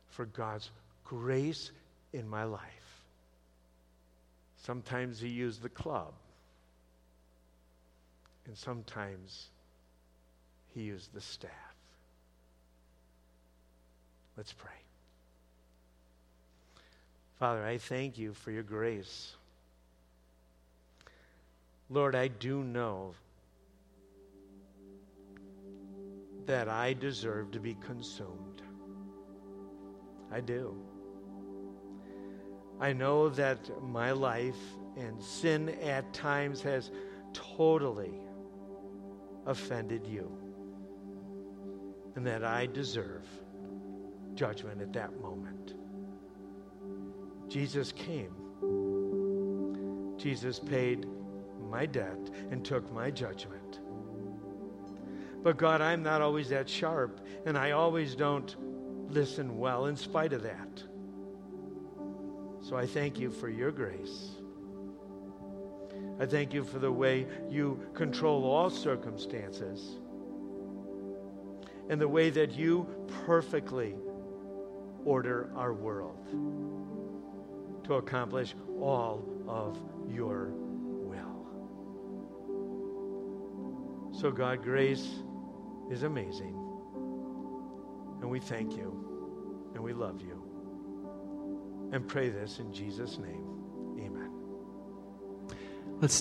for 0.09 0.26
God's 0.26 0.70
grace 1.05 1.70
in 2.12 2.28
my 2.28 2.45
life. 2.45 2.61
Sometimes 4.62 5.20
He 5.20 5.28
used 5.28 5.62
the 5.62 5.68
club, 5.68 6.12
and 8.47 8.57
sometimes 8.57 9.49
He 10.74 10.82
used 10.82 11.12
the 11.14 11.20
staff. 11.20 11.51
Let's 14.36 14.53
pray. 14.53 14.70
Father, 17.41 17.64
I 17.64 17.78
thank 17.78 18.18
you 18.18 18.34
for 18.34 18.51
your 18.51 18.62
grace. 18.62 19.34
Lord, 21.88 22.14
I 22.14 22.28
do 22.28 22.62
know 22.62 23.14
that 26.45 26.68
I 26.68 26.93
deserve 26.93 27.51
to 27.53 27.59
be 27.59 27.76
consumed. 27.76 28.61
I 30.30 30.41
do. 30.41 30.76
I 32.78 32.93
know 32.93 33.30
that 33.30 33.70
my 33.82 34.12
life 34.12 34.61
and 34.99 35.22
sin 35.22 35.70
at 35.82 36.12
times 36.12 36.61
has 36.61 36.91
totally 37.32 38.20
offended 39.47 40.07
you, 40.07 40.30
and 42.16 42.26
that 42.26 42.45
I 42.45 42.66
deserve 42.66 43.26
judgment 44.34 44.82
at 44.82 44.93
that 44.93 45.18
moment. 45.22 45.59
Jesus 47.51 47.90
came. 47.90 48.32
Jesus 50.16 50.61
paid 50.61 51.07
my 51.68 51.84
debt 51.84 52.30
and 52.51 52.64
took 52.64 52.90
my 52.92 53.11
judgment. 53.11 53.80
But 55.42 55.57
God, 55.57 55.80
I'm 55.80 56.03
not 56.03 56.22
always 56.22 56.48
that 56.51 56.68
sharp, 56.68 57.20
and 57.46 57.59
I 57.59 57.72
always 57.72 58.14
don't 58.14 58.55
listen 59.09 59.59
well 59.59 59.86
in 59.86 59.96
spite 59.96 60.32
of 60.32 60.44
that. 60.44 60.82
So 62.62 62.76
I 62.76 62.86
thank 62.86 63.18
you 63.18 63.32
for 63.32 63.48
your 63.48 63.72
grace. 63.72 64.30
I 66.20 66.26
thank 66.26 66.55
you 66.55 66.62
for 66.62 66.78
the 66.78 66.92
way 66.92 67.26
you 67.51 67.84
control 67.94 68.44
all 68.44 68.70
circumstances 68.70 69.96
and 71.88 72.01
the 72.01 72.07
way 72.07 72.30
that 72.30 72.53
you 72.53 72.86
perfectly 73.26 73.96
order 75.05 75.51
our 75.57 75.72
world 75.72 76.28
to 77.91 77.97
accomplish 77.97 78.55
all 78.80 79.24
of 79.49 79.76
your 80.09 80.53
will. 80.53 81.45
So, 84.12 84.30
God, 84.30 84.62
grace 84.62 85.09
is 85.91 86.05
amazing. 86.05 86.55
And 88.20 88.30
we 88.30 88.38
thank 88.38 88.76
you 88.76 89.72
and 89.74 89.82
we 89.82 89.93
love 89.93 90.20
you. 90.22 90.41
And 91.93 92.07
pray 92.07 92.28
this 92.28 92.61
in 92.61 92.72
Jesus' 92.72 93.18
name. 93.18 93.45
Amen. 93.99 94.30
Let's 96.01 96.14
stand. 96.14 96.18